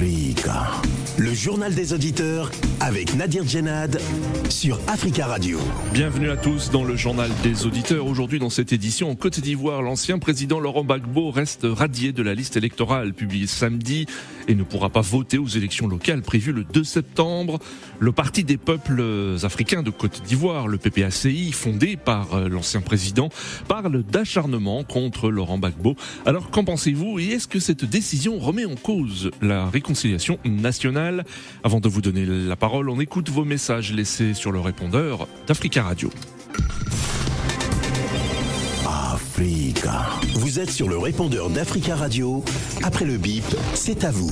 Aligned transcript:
Freega 0.00 0.80
Le 1.20 1.34
journal 1.34 1.74
des 1.74 1.92
auditeurs 1.92 2.50
avec 2.80 3.14
Nadir 3.14 3.46
Djenad 3.46 4.00
sur 4.48 4.80
Africa 4.88 5.26
Radio. 5.26 5.58
Bienvenue 5.92 6.30
à 6.30 6.36
tous 6.38 6.70
dans 6.70 6.82
le 6.82 6.96
journal 6.96 7.30
des 7.42 7.66
auditeurs. 7.66 8.06
Aujourd'hui, 8.06 8.38
dans 8.38 8.48
cette 8.48 8.72
édition, 8.72 9.10
en 9.10 9.16
Côte 9.16 9.38
d'Ivoire, 9.38 9.82
l'ancien 9.82 10.18
président 10.18 10.60
Laurent 10.60 10.82
Gbagbo 10.82 11.30
reste 11.30 11.66
radié 11.70 12.12
de 12.12 12.22
la 12.22 12.32
liste 12.32 12.56
électorale 12.56 13.12
publiée 13.12 13.46
samedi 13.46 14.06
et 14.48 14.54
ne 14.54 14.62
pourra 14.62 14.88
pas 14.88 15.02
voter 15.02 15.36
aux 15.36 15.46
élections 15.46 15.88
locales 15.88 16.22
prévues 16.22 16.54
le 16.54 16.64
2 16.64 16.84
septembre. 16.84 17.58
Le 17.98 18.12
Parti 18.12 18.42
des 18.42 18.56
peuples 18.56 19.04
africains 19.42 19.82
de 19.82 19.90
Côte 19.90 20.22
d'Ivoire, 20.26 20.68
le 20.68 20.78
PPACI, 20.78 21.52
fondé 21.52 21.98
par 21.98 22.32
euh, 22.32 22.48
l'ancien 22.48 22.80
président, 22.80 23.28
parle 23.68 24.02
d'acharnement 24.04 24.84
contre 24.84 25.30
Laurent 25.30 25.58
Gbagbo. 25.58 25.96
Alors, 26.24 26.48
qu'en 26.48 26.64
pensez-vous 26.64 27.18
et 27.18 27.26
est-ce 27.26 27.46
que 27.46 27.60
cette 27.60 27.84
décision 27.84 28.38
remet 28.38 28.64
en 28.64 28.74
cause 28.74 29.30
la 29.42 29.68
réconciliation 29.68 30.38
nationale? 30.46 31.09
Avant 31.62 31.80
de 31.80 31.88
vous 31.88 32.02
donner 32.02 32.24
la 32.26 32.56
parole, 32.56 32.88
on 32.88 33.00
écoute 33.00 33.28
vos 33.28 33.44
messages 33.44 33.92
laissés 33.92 34.34
sur 34.34 34.52
le 34.52 34.60
répondeur 34.60 35.26
d'Africa 35.46 35.82
Radio. 35.82 36.10
Africa. 38.86 40.20
Vous 40.34 40.60
êtes 40.60 40.70
sur 40.70 40.88
le 40.88 40.98
répondeur 40.98 41.48
d'Africa 41.48 41.96
Radio. 41.96 42.42
Après 42.84 43.04
le 43.04 43.16
bip, 43.16 43.44
c'est 43.74 44.04
à 44.04 44.10
vous. 44.10 44.30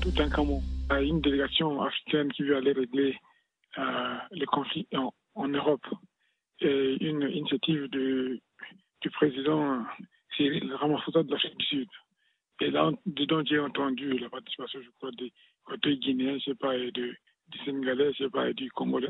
Tout 0.00 0.14
un 0.18 0.30
Cameroun. 0.30 0.62
Une 0.90 1.20
délégation 1.20 1.82
africaine 1.82 2.32
qui 2.32 2.42
veut 2.42 2.56
aller 2.56 2.72
régler 2.72 3.16
euh, 3.78 4.16
les 4.32 4.46
conflits 4.46 4.88
en, 4.94 5.12
en, 5.34 5.48
Europe. 5.48 5.86
Et 6.60 6.96
une 7.00 7.22
initiative 7.22 7.88
de, 7.90 8.40
du 9.02 9.10
président 9.10 9.84
Cyril 10.36 10.72
Ramaphosa 10.74 11.22
de 11.22 11.30
l'Afrique 11.30 11.56
du 11.58 11.66
Sud. 11.66 11.88
Et 12.60 12.70
là, 12.70 12.90
dedans, 13.06 13.42
j'ai 13.44 13.58
entendu 13.58 14.18
la 14.18 14.28
participation, 14.28 14.80
je 14.82 14.90
crois, 14.98 15.10
des, 15.12 15.32
des 15.82 15.96
Guinéens, 15.98 16.38
je 16.38 16.50
sais 16.50 16.54
pas, 16.54 16.76
de, 16.76 16.90
du 17.48 17.58
Sénégalais, 17.64 18.12
je 18.12 18.24
sais 18.24 18.30
pas, 18.30 18.50
et 18.50 18.54
du 18.54 18.70
Congolais. 18.70 19.08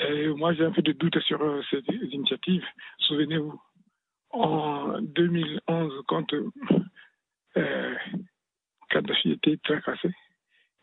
Et 0.00 0.28
moi, 0.28 0.52
j'ai 0.54 0.64
un 0.64 0.72
peu 0.72 0.82
de 0.82 0.92
doute 0.92 1.18
sur 1.20 1.40
euh, 1.42 1.60
cette 1.70 1.86
initiative. 1.88 2.64
Souvenez-vous, 2.98 3.60
en 4.30 5.00
2011, 5.00 5.92
quand 6.06 6.32
euh, 7.56 7.94
Kadhafi 8.90 9.32
était 9.32 9.56
tracassé, 9.58 10.10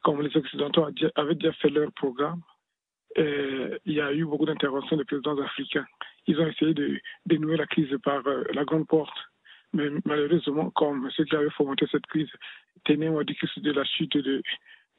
comme 0.03 0.22
les 0.22 0.35
Occidentaux 0.38 0.88
avaient 1.16 1.35
déjà 1.35 1.53
fait 1.53 1.69
leur 1.69 1.91
programme, 1.94 2.41
euh, 3.17 3.77
il 3.85 3.94
y 3.94 4.01
a 4.01 4.13
eu 4.13 4.25
beaucoup 4.25 4.45
d'interventions 4.45 4.97
des 4.97 5.05
présidents 5.05 5.39
africains. 5.39 5.85
Ils 6.27 6.39
ont 6.39 6.47
essayé 6.47 6.73
de 6.73 6.99
dénouer 7.25 7.57
la 7.57 7.66
crise 7.66 7.95
par 8.03 8.25
euh, 8.27 8.44
la 8.53 8.66
grande 8.66 8.88
porte. 8.88 9.17
Mais 9.73 9.89
malheureusement, 10.05 10.69
comme 10.71 11.09
ceux 11.11 11.25
qui 11.25 11.35
avaient 11.35 11.49
fomenté 11.52 11.85
cette 11.91 12.05
crise 12.08 12.30
tenaient 12.83 13.09
au 13.09 13.23
de 13.23 13.72
la 13.72 13.83
chute 13.83 14.17
de, 14.17 14.41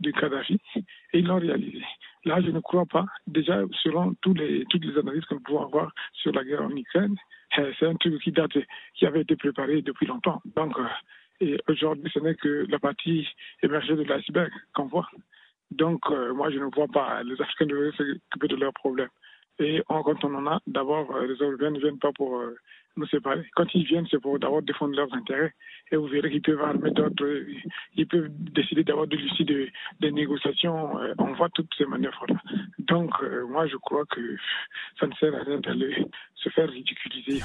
de 0.01 0.11
Kadhafi, 0.11 0.61
et 0.77 1.19
ils 1.19 1.27
l'ont 1.27 1.39
réalisé. 1.39 1.83
Là, 2.25 2.41
je 2.41 2.51
ne 2.51 2.61
crois 2.61 2.87
pas. 2.87 3.07
Déjà, 3.27 3.63
selon 3.83 4.15
tous 4.21 4.35
les, 4.35 4.65
toutes 4.71 4.85
les 4.85 4.99
analyses 4.99 5.25
que 5.25 5.35
nous 5.35 5.41
pouvons 5.41 5.65
avoir 5.65 5.93
sur 6.13 6.33
la 6.33 6.45
guerre 6.45 6.63
en 6.63 6.77
Ukraine, 6.77 7.17
euh, 7.59 7.73
c'est 7.79 7.87
un 7.87 7.95
truc 7.95 8.21
qui 8.23 8.33
date, 8.33 8.59
qui 8.95 9.07
avait 9.07 9.23
été 9.23 9.37
préparé 9.37 9.83
depuis 9.83 10.07
longtemps. 10.07 10.43
Donc, 10.57 10.77
et 11.41 11.59
aujourd'hui, 11.69 12.11
ce 12.13 12.19
n'est 12.21 12.35
que 12.35 12.67
la 12.69 12.79
partie 12.79 13.29
émergée 13.63 13.95
de 13.95 14.03
l'iceberg 14.03 14.51
qu'on 14.75 14.87
voit. 14.87 15.09
Donc, 15.71 16.01
euh, 16.11 16.33
moi, 16.33 16.51
je 16.51 16.59
ne 16.59 16.75
vois 16.75 16.89
pas 16.89 17.23
les 17.23 17.41
Africains 17.41 17.67
devraient 17.67 17.93
s'occuper 17.93 18.49
de 18.49 18.57
leurs 18.57 18.73
problèmes. 18.73 19.09
Et 19.59 19.83
quand 19.89 20.25
on 20.25 20.35
en 20.35 20.47
a, 20.47 20.61
d'abord, 20.67 21.15
euh, 21.15 21.27
les 21.27 21.35
Européens 21.35 21.71
ne 21.71 21.81
viennent 21.81 21.99
pas 21.99 22.13
pour 22.13 22.39
euh, 22.39 22.57
nous 22.97 23.07
séparer. 23.07 23.45
Quand 23.55 23.67
ils 23.75 23.85
viennent, 23.85 24.07
c'est 24.11 24.21
pour 24.21 24.39
d'abord 24.39 24.63
défendre 24.63 24.95
leurs 24.95 25.13
intérêts. 25.15 25.53
Et 25.91 25.97
vous 25.97 26.07
verrez 26.07 26.31
qu'ils 26.31 26.43
peuvent 26.43 26.61
armer 26.61 26.91
d'autres, 26.91 27.25
ils 27.95 28.07
peuvent 28.07 28.29
décider 28.31 28.85
d'avoir 28.85 29.07
de 29.07 29.17
l'issue 29.17 29.45
des, 29.45 29.73
des 30.01 30.13
négociations. 30.13 30.97
on 31.19 31.33
voit 31.33 31.49
toutes 31.51 31.73
ces 31.79 31.87
manœuvres-là. 31.87 32.37
Donc, 32.79 33.13
moi, 33.49 33.67
je 33.67 33.77
crois 33.77 34.05
que 34.07 34.37
ça 34.99 35.07
ne 35.07 35.13
sert 35.15 35.35
à 35.35 35.45
rien 35.45 35.61
d'aller 35.61 36.05
se 36.35 36.49
faire 36.51 36.69
ridiculiser. 36.69 37.41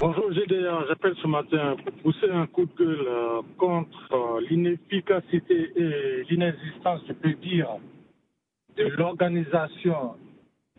Bonjour 0.00 0.32
GDA, 0.32 0.84
j'appelle 0.88 1.14
ce 1.20 1.26
matin 1.26 1.76
pour 1.84 1.92
pousser 2.02 2.30
un 2.30 2.46
coup 2.46 2.64
de 2.64 2.72
gueule 2.78 3.06
euh, 3.06 3.42
contre 3.58 4.12
euh, 4.12 4.40
l'inefficacité 4.48 5.72
et 5.76 6.24
l'inexistence, 6.30 7.02
je 7.06 7.12
peux 7.12 7.34
dire, 7.34 7.68
de 8.76 8.84
l'organisation 8.96 10.14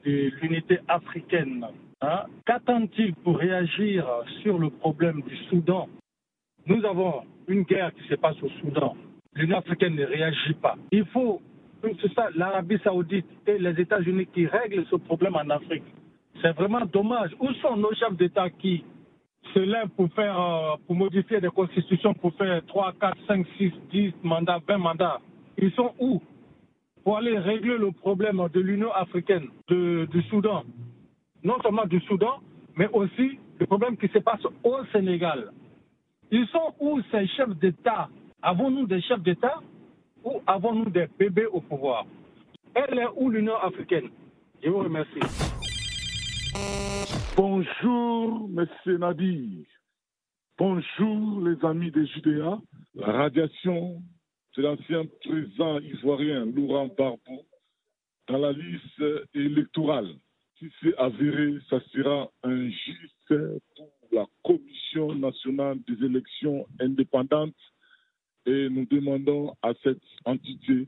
de 0.06 0.32
l'unité 0.42 0.80
africaine. 0.88 1.66
Hein. 2.02 2.24
Qu'attend-il 2.46 3.14
pour 3.16 3.38
réagir 3.38 4.06
sur 4.42 4.58
le 4.58 4.70
problème 4.70 5.22
du 5.22 5.36
Soudan? 5.50 5.88
Nous 6.66 6.84
avons 6.86 7.22
une 7.48 7.64
guerre 7.64 7.94
qui 7.94 8.08
se 8.08 8.16
passe 8.16 8.42
au 8.42 8.50
Soudan. 8.62 8.96
L'Union 9.34 9.58
africaine 9.58 9.96
ne 9.96 10.06
réagit 10.06 10.54
pas. 10.56 10.76
Il 10.92 11.06
faut 11.06 11.42
que 11.82 11.90
c'est 12.02 12.14
ça, 12.14 12.30
l'Arabie 12.36 12.80
saoudite 12.84 13.26
et 13.48 13.58
les 13.58 13.80
États-Unis 13.82 14.28
qui 14.34 14.46
règlent 14.46 14.86
ce 14.90 14.96
problème 14.98 15.36
en 15.36 15.50
Afrique. 15.50 15.84
C'est 16.42 16.52
vraiment 16.54 16.86
dommage. 16.86 17.32
Où 17.40 17.52
sont 17.56 17.76
nos 17.78 17.94
chefs 17.94 18.16
d'État 18.18 18.50
qui 18.50 18.84
se 19.54 19.60
lèvent 19.60 19.90
pour 19.90 20.12
faire, 20.14 20.40
euh, 20.40 20.76
pour 20.86 20.96
modifier 20.96 21.42
des 21.42 21.50
constitutions, 21.50 22.14
pour 22.14 22.34
faire 22.36 22.64
3, 22.68 22.94
4, 23.00 23.18
5, 23.28 23.48
6, 23.58 23.72
10 23.92 24.14
mandats, 24.24 24.60
20 24.68 24.78
mandats? 24.78 25.20
Ils 25.58 25.72
sont 25.72 25.94
où? 26.00 26.22
Pour 27.04 27.18
aller 27.18 27.38
régler 27.38 27.78
le 27.78 27.92
problème 27.92 28.48
de 28.54 28.60
l'Union 28.60 28.92
africaine, 28.94 29.48
du 29.68 30.22
Soudan. 30.30 30.64
Non 31.44 31.60
seulement 31.64 31.86
du 31.86 32.00
Soudan, 32.02 32.40
mais 32.76 32.88
aussi 32.94 33.40
le 33.60 33.66
problème 33.66 33.98
qui 33.98 34.08
se 34.10 34.20
passe 34.20 34.46
au 34.64 34.78
Sénégal. 34.92 35.52
Ils 36.32 36.48
sont 36.48 36.74
où 36.80 37.02
ces 37.12 37.28
chefs 37.28 37.56
d'État? 37.58 38.08
Avons-nous 38.42 38.88
des 38.88 39.02
chefs 39.02 39.22
d'État 39.22 39.60
ou 40.24 40.42
avons-nous 40.48 40.90
des 40.90 41.08
bébés 41.18 41.48
au 41.48 41.62
pouvoir? 41.62 42.06
Elle 42.74 43.00
est 43.00 43.08
où 43.16 43.30
l'Union 43.30 43.58
africaine? 43.58 44.10
Je 44.64 44.70
vous 44.70 44.80
remercie. 44.80 45.20
Bonjour, 47.36 48.48
Monsieur 48.50 48.98
Nadir. 48.98 49.66
Bonjour, 50.58 51.42
les 51.42 51.66
amis 51.66 51.92
des 51.92 52.06
Judéa. 52.06 52.60
La 52.94 53.12
radiation 53.12 54.02
de 54.58 54.62
l'ancien 54.62 55.06
président 55.24 55.80
ivoirien 55.80 56.46
Laurent 56.46 56.88
Barbeau 56.88 57.46
dans 58.28 58.38
la 58.38 58.52
liste 58.52 59.04
électorale. 59.34 60.14
Si 60.60 60.70
c'est 60.82 60.96
avéré, 60.98 61.58
ça 61.70 61.80
sera 61.94 62.32
un 62.44 62.70
juste 62.70 63.34
pour 63.76 63.90
la 64.12 64.26
Commission 64.44 65.16
nationale 65.16 65.80
des 65.88 66.06
élections 66.06 66.66
indépendantes 66.80 67.56
et 68.46 68.70
nous 68.70 68.86
demandons 68.86 69.56
à 69.62 69.74
cette 69.84 70.02
entité 70.26 70.88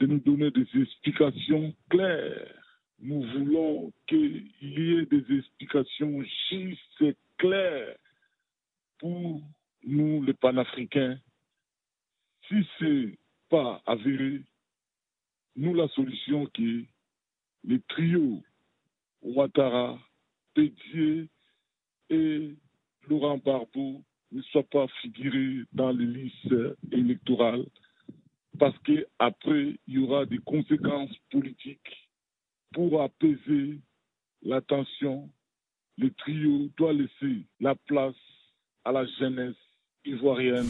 de 0.00 0.06
nous 0.06 0.20
donner 0.20 0.50
des 0.50 0.66
explications 0.74 1.74
claires 1.88 2.58
nous 3.00 3.22
voulons 3.22 3.92
qu'il 4.06 4.50
y 4.60 4.98
ait 4.98 5.06
des 5.06 5.24
explications 5.38 6.22
justes 6.50 7.00
et 7.02 7.16
claires 7.36 7.96
pour 8.98 9.40
nous, 9.84 10.22
les 10.24 10.34
panafricains. 10.34 11.18
Si 12.48 12.66
ce 12.78 12.84
n'est 12.84 13.18
pas 13.50 13.82
avéré, 13.86 14.42
nous, 15.56 15.74
la 15.74 15.88
solution 15.88 16.46
qui 16.46 16.68
est 16.68 16.88
les 17.64 17.80
trios 17.88 18.42
Ouattara, 19.22 19.98
Pédier 20.54 21.28
et 22.10 22.54
Laurent 23.08 23.38
Barbeau 23.38 24.02
ne 24.32 24.42
soient 24.42 24.62
pas 24.62 24.86
figurés 25.02 25.64
dans 25.72 25.90
les 25.90 26.06
listes 26.06 26.54
électorales 26.92 27.66
parce 28.58 28.76
qu'après, 28.78 29.78
il 29.86 29.94
y 29.94 29.98
aura 29.98 30.26
des 30.26 30.38
conséquences 30.38 31.16
politiques 31.30 32.10
pour 32.72 33.02
apaiser 33.02 33.80
la 34.42 34.60
tension, 34.60 35.28
le 35.96 36.10
trio 36.12 36.68
doit 36.76 36.92
laisser 36.92 37.46
la 37.60 37.74
place 37.74 38.14
à 38.84 38.92
la 38.92 39.04
jeunesse 39.18 39.56
ivoirienne. 40.04 40.68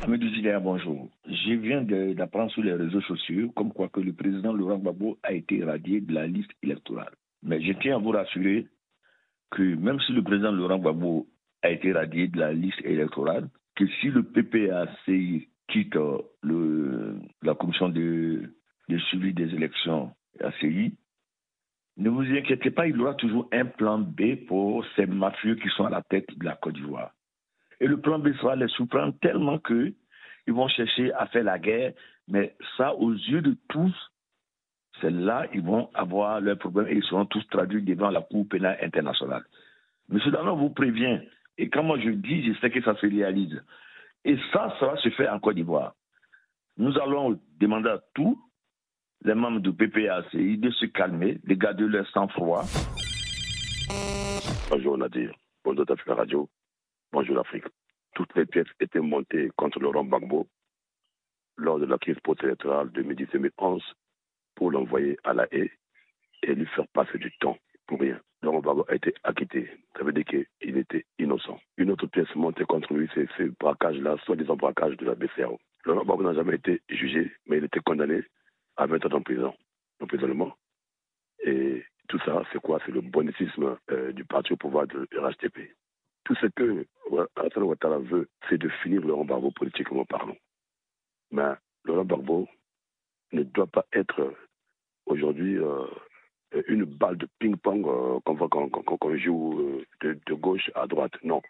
Amédou 0.00 0.28
Zidane, 0.34 0.62
bonjour. 0.62 1.08
Je 1.26 1.54
viens 1.54 1.82
d'apprendre 1.82 2.50
sur 2.52 2.62
les 2.62 2.74
réseaux 2.74 3.00
sociaux 3.02 3.50
comme 3.56 3.72
quoi 3.72 3.88
que 3.88 4.00
le 4.00 4.12
président 4.12 4.52
Laurent 4.52 4.78
Gbagbo 4.78 5.18
a 5.22 5.32
été 5.32 5.64
radié 5.64 6.00
de 6.00 6.12
la 6.14 6.26
liste 6.26 6.52
électorale. 6.62 7.14
Mais 7.42 7.60
je 7.60 7.72
tiens 7.72 7.96
à 7.96 7.98
vous 7.98 8.10
rassurer 8.10 8.68
que 9.50 9.62
même 9.62 9.98
si 10.00 10.12
le 10.12 10.22
président 10.22 10.52
Laurent 10.52 10.78
Gbagbo 10.78 11.26
a 11.62 11.70
été 11.70 11.92
radié 11.92 12.28
de 12.28 12.38
la 12.38 12.52
liste 12.52 12.80
électorale, 12.84 13.48
que 13.74 13.86
si 14.00 14.08
le 14.08 14.22
PPAC 14.22 14.88
quitte 15.68 15.98
le, 16.42 17.16
la 17.42 17.54
commission 17.54 17.88
de 17.88 18.54
de 18.88 18.98
suivi 18.98 19.34
des 19.34 19.54
élections 19.54 20.12
ACI, 20.40 20.94
ne 21.96 22.10
vous 22.10 22.22
inquiétez 22.22 22.70
pas, 22.70 22.86
il 22.86 22.96
y 22.96 23.00
aura 23.00 23.14
toujours 23.14 23.48
un 23.52 23.64
plan 23.64 23.98
B 23.98 24.36
pour 24.46 24.84
ces 24.96 25.06
mafieux 25.06 25.56
qui 25.56 25.68
sont 25.70 25.84
à 25.84 25.90
la 25.90 26.02
tête 26.02 26.26
de 26.38 26.44
la 26.44 26.54
Côte 26.54 26.74
d'Ivoire. 26.74 27.10
Et 27.80 27.86
le 27.86 28.00
plan 28.00 28.18
B 28.18 28.32
sera 28.34 28.56
les 28.56 28.68
surprendre 28.68 29.14
tellement 29.20 29.58
qu'ils 29.58 29.94
vont 30.48 30.68
chercher 30.68 31.12
à 31.12 31.26
faire 31.26 31.44
la 31.44 31.58
guerre, 31.58 31.92
mais 32.26 32.56
ça, 32.76 32.94
aux 32.94 33.12
yeux 33.12 33.42
de 33.42 33.56
tous, 33.68 33.94
c'est 35.00 35.10
là 35.10 35.46
ils 35.54 35.62
vont 35.62 35.90
avoir 35.94 36.40
leurs 36.40 36.58
problèmes 36.58 36.88
et 36.88 36.96
ils 36.96 37.04
seront 37.04 37.26
tous 37.26 37.46
traduits 37.48 37.82
devant 37.82 38.10
la 38.10 38.20
Cour 38.20 38.48
pénale 38.48 38.78
internationale. 38.82 39.44
Monsieur 40.08 40.30
Danon 40.30 40.56
vous 40.56 40.70
prévient, 40.70 41.20
Et 41.56 41.68
quand 41.68 41.82
moi 41.82 41.98
je 41.98 42.10
dis, 42.10 42.46
je 42.46 42.58
sais 42.60 42.70
que 42.70 42.82
ça 42.82 42.94
se 42.96 43.06
réalise. 43.06 43.62
Et 44.24 44.36
ça, 44.52 44.74
ça 44.80 44.86
va 44.86 44.96
se 44.96 45.08
faire 45.10 45.32
en 45.32 45.38
Côte 45.38 45.56
d'Ivoire. 45.56 45.94
Nous 46.76 46.96
allons 46.98 47.38
demander 47.58 47.90
à 47.90 48.00
tous 48.14 48.40
les 49.24 49.34
membres 49.34 49.60
du 49.60 49.72
PPACI 49.72 50.58
de 50.58 50.70
se 50.70 50.86
calmer, 50.86 51.40
de 51.44 51.54
garder 51.54 51.84
leur 51.84 52.08
sang-froid. 52.10 52.62
Bonjour 54.70 54.98
Nadir, 54.98 55.32
bonjour 55.64 55.84
Africa 55.88 56.14
Radio, 56.14 56.48
bonjour 57.12 57.36
l'Afrique. 57.36 57.64
Toutes 58.14 58.34
les 58.36 58.46
pièces 58.46 58.68
étaient 58.80 59.00
montées 59.00 59.50
contre 59.56 59.80
Laurent 59.80 60.04
Gbagbo 60.04 60.46
lors 61.56 61.78
de 61.78 61.86
la 61.86 61.98
crise 61.98 62.18
post-électorale 62.22 62.88
2010-2011 62.88 63.82
pour 64.54 64.70
l'envoyer 64.70 65.18
à 65.24 65.32
la 65.34 65.46
haie 65.52 65.72
et 66.42 66.54
lui 66.54 66.66
faire 66.66 66.86
passer 66.88 67.18
du 67.18 67.30
temps 67.38 67.56
pour 67.86 68.00
rien. 68.00 68.20
Laurent 68.42 68.60
Gbagbo 68.60 68.84
a 68.88 68.94
été 68.94 69.14
acquitté. 69.24 69.70
Ça 69.96 70.04
veut 70.04 70.12
dire 70.12 70.24
qu'il 70.24 70.78
était 70.78 71.04
innocent. 71.18 71.58
Une 71.76 71.90
autre 71.90 72.06
pièce 72.06 72.32
montée 72.34 72.64
contre 72.64 72.92
lui, 72.94 73.08
c'est 73.14 73.28
ce 73.36 73.44
braquage-là, 73.58 74.16
soi-disant 74.24 74.56
braquage 74.56 74.96
de 74.96 75.06
la 75.06 75.14
BCAO. 75.14 75.58
Laurent 75.84 76.04
Gbagbo 76.04 76.22
n'a 76.22 76.34
jamais 76.34 76.56
été 76.56 76.82
jugé, 76.88 77.32
mais 77.46 77.58
il 77.58 77.64
était 77.64 77.80
condamné 77.80 78.22
à 78.76 78.86
20 78.86 79.06
ans 79.06 79.08
d'emprisonnement. 79.08 79.56
Emprisonnement. 80.00 80.56
Et 81.44 81.84
tout 82.08 82.18
ça, 82.20 82.42
c'est 82.52 82.60
quoi? 82.60 82.80
C'est 82.84 82.92
le 82.92 83.00
bonicisme 83.00 83.76
euh, 83.90 84.12
du 84.12 84.24
parti 84.24 84.52
au 84.52 84.56
pouvoir 84.56 84.86
de 84.86 85.08
RHTP. 85.16 85.74
Tout 86.28 86.34
ce 86.42 86.46
que 86.48 86.84
Alassane 87.36 87.62
Ouattara 87.62 87.98
veut, 88.00 88.28
c'est 88.50 88.58
de 88.58 88.68
finir 88.82 89.00
Laurent 89.00 89.24
Gbagbo 89.24 89.50
politiquement 89.50 90.04
parlant. 90.04 90.36
Mais 91.30 91.54
Laurent 91.86 92.04
Gbagbo 92.04 92.46
ne 93.32 93.44
doit 93.44 93.66
pas 93.66 93.86
être 93.94 94.34
aujourd'hui 95.06 95.56
euh, 95.56 95.86
une 96.68 96.84
balle 96.84 97.16
de 97.16 97.26
ping-pong 97.38 97.86
euh, 97.86 98.20
qu'on 98.26 98.34
voit 98.34 98.50
qu'on 98.50 99.16
joue 99.16 99.58
euh, 100.04 100.16
de, 100.26 100.34
gauche 100.34 100.70
à 100.74 100.86
droite. 100.86 101.14
Non. 101.24 101.40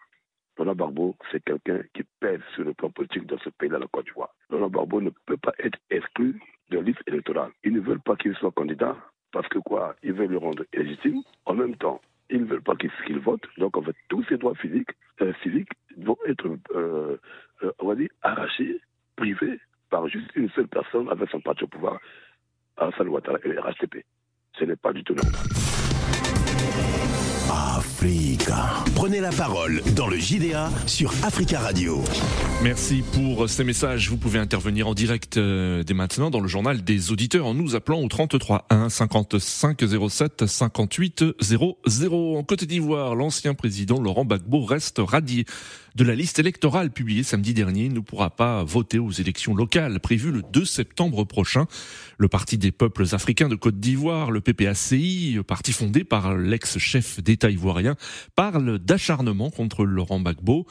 Laurent 0.57 0.75
Gbagbo, 0.75 1.17
c'est 1.29 1.43
quelqu'un 1.43 1.81
qui 1.93 2.03
pèse 2.21 2.39
sur 2.55 2.63
le 2.63 2.73
plan 2.73 2.89
politique 2.89 3.25
dans 3.25 3.39
ce 3.39 3.49
pays-là, 3.49 3.79
la 3.79 3.87
Côte 3.87 4.05
d'Ivoire. 4.05 4.33
Laurent 4.49 4.69
Gbagbo 4.69 5.01
ne 5.01 5.09
peut 5.25 5.35
pas 5.35 5.53
être 5.59 5.77
exclu 5.89 6.39
de 6.69 6.77
la 6.77 6.83
liste 6.83 7.03
électorale. 7.05 7.51
Ils 7.65 7.73
ne 7.73 7.81
veulent 7.81 7.99
pas 7.99 8.15
qu'il 8.15 8.33
soit 8.35 8.51
candidat 8.51 8.95
parce 9.33 9.49
que 9.49 9.59
quoi? 9.59 9.97
Ils 10.03 10.13
veulent 10.13 10.31
le 10.31 10.37
rendre 10.37 10.63
illégitime. 10.71 11.21
En 11.45 11.53
même 11.53 11.75
temps, 11.75 11.99
ils 12.29 12.41
ne 12.41 12.45
veulent 12.45 12.61
pas 12.61 12.75
qu'il 12.75 13.19
vote. 13.19 13.41
Donc, 13.57 13.77
en 13.77 13.81
fait, 13.81 13.95
tous 14.07 14.23
ses 14.25 14.37
droits 14.37 14.55
physiques, 14.55 14.91
euh, 15.21 15.33
civiques 15.43 15.71
vont 15.97 16.17
être, 16.27 16.47
euh, 16.75 17.17
euh, 17.63 17.71
on 17.79 17.87
va 17.87 17.95
dire, 17.95 18.09
arrachés, 18.21 18.79
privés 19.15 19.59
par 19.89 20.07
juste 20.07 20.29
une 20.35 20.49
seule 20.51 20.67
personne 20.67 21.09
avec 21.09 21.29
son 21.29 21.41
parti 21.41 21.63
au 21.63 21.67
pouvoir, 21.67 21.99
Alassane 22.77 23.09
Ouattara 23.09 23.39
et 23.43 23.49
le 23.49 23.59
RHTP. 23.59 24.05
Ce 24.53 24.63
n'est 24.63 24.75
pas 24.75 24.93
du 24.93 25.03
tout 25.03 25.13
normal. 25.13 25.68
Africa. 27.49 28.83
Prenez 28.95 29.19
la 29.19 29.31
parole 29.31 29.81
dans 29.95 30.07
le 30.07 30.17
JDA 30.17 30.69
sur 30.85 31.11
Africa 31.23 31.59
Radio. 31.59 32.03
Merci 32.61 33.03
pour 33.13 33.49
ces 33.49 33.63
messages. 33.63 34.09
Vous 34.09 34.17
pouvez 34.17 34.39
intervenir 34.39 34.87
en 34.87 34.93
direct 34.93 35.37
euh, 35.37 35.83
dès 35.83 35.93
maintenant 35.93 36.29
dans 36.29 36.41
le 36.41 36.47
journal 36.47 36.83
des 36.83 37.11
auditeurs 37.11 37.47
en 37.47 37.53
nous 37.53 37.75
appelant 37.75 38.01
au 38.01 38.07
33 38.07 38.67
1 38.69 38.89
55 38.89 39.81
07 40.09 40.45
58 40.45 41.23
00. 41.39 42.37
En 42.37 42.43
Côte 42.43 42.65
d'Ivoire, 42.65 43.15
l'ancien 43.15 43.53
président 43.53 43.99
Laurent 43.99 44.25
Gbagbo 44.25 44.63
reste 44.63 44.99
radié 44.99 45.45
de 45.95 46.03
la 46.03 46.15
liste 46.15 46.39
électorale 46.39 46.91
publiée 46.91 47.23
samedi 47.23 47.53
dernier. 47.53 47.85
Il 47.85 47.93
ne 47.93 47.99
pourra 47.99 48.29
pas 48.29 48.63
voter 48.63 48.99
aux 48.99 49.11
élections 49.11 49.55
locales 49.55 49.99
prévues 49.99 50.31
le 50.31 50.43
2 50.53 50.65
septembre 50.65 51.23
prochain. 51.23 51.65
Le 52.17 52.27
Parti 52.27 52.57
des 52.57 52.71
peuples 52.71 53.05
africains 53.13 53.49
de 53.49 53.55
Côte 53.55 53.79
d'Ivoire, 53.79 54.29
le 54.29 54.41
PPACI, 54.41 55.39
parti 55.47 55.71
fondé 55.71 56.03
par 56.03 56.35
l'ex-chef 56.35 57.21
d'État 57.23 57.38
parle 58.35 58.79
d'acharnement 58.79 59.49
contre 59.49 59.85
Laurent 59.85 60.19
Gbagbo. 60.19 60.65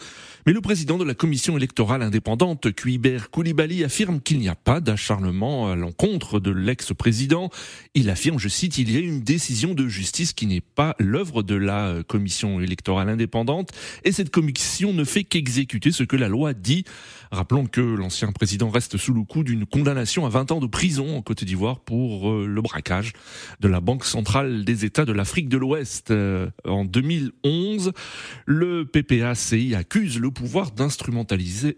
Mais 0.46 0.52
le 0.52 0.60
président 0.60 0.98
de 0.98 1.04
la 1.04 1.14
commission 1.14 1.56
électorale 1.56 2.02
indépendante, 2.02 2.72
Kuiber 2.72 3.30
Koulibaly, 3.30 3.84
affirme 3.84 4.20
qu'il 4.20 4.38
n'y 4.38 4.48
a 4.48 4.54
pas 4.54 4.80
d'acharnement 4.80 5.70
à 5.70 5.76
l'encontre 5.76 6.40
de 6.40 6.50
l'ex-président. 6.50 7.50
Il 7.94 8.10
affirme, 8.10 8.38
je 8.38 8.48
cite, 8.48 8.78
il 8.78 8.90
y 8.90 8.96
a 8.96 9.00
une 9.00 9.22
décision 9.22 9.74
de 9.74 9.88
justice 9.88 10.32
qui 10.32 10.46
n'est 10.46 10.60
pas 10.60 10.94
l'œuvre 10.98 11.42
de 11.42 11.54
la 11.54 12.02
commission 12.06 12.60
électorale 12.60 13.08
indépendante 13.08 13.70
et 14.04 14.12
cette 14.12 14.30
commission 14.30 14.92
ne 14.92 15.04
fait 15.04 15.24
qu'exécuter 15.24 15.92
ce 15.92 16.02
que 16.02 16.16
la 16.16 16.28
loi 16.28 16.54
dit. 16.54 16.84
Rappelons 17.30 17.66
que 17.66 17.80
l'ancien 17.80 18.32
président 18.32 18.70
reste 18.70 18.96
sous 18.96 19.12
le 19.12 19.22
coup 19.22 19.44
d'une 19.44 19.66
condamnation 19.66 20.24
à 20.26 20.28
20 20.28 20.52
ans 20.52 20.60
de 20.60 20.66
prison 20.66 21.16
en 21.16 21.22
Côte 21.22 21.44
d'Ivoire 21.44 21.80
pour 21.80 22.30
euh, 22.30 22.46
le 22.46 22.62
braquage 22.62 23.12
de 23.60 23.68
la 23.68 23.80
Banque 23.80 24.04
centrale 24.04 24.64
des 24.64 24.84
États 24.84 25.04
de 25.04 25.12
l'Afrique 25.12 25.48
de 25.48 25.58
l'Ouest 25.58 26.10
euh, 26.10 26.48
en 26.64 26.84
2011. 26.84 27.92
Le 28.46 28.84
PPACI 28.86 29.74
accuse 29.74 30.18
le 30.18 30.30
pouvoir 30.30 30.70
d'instrumentaliser 30.70 31.76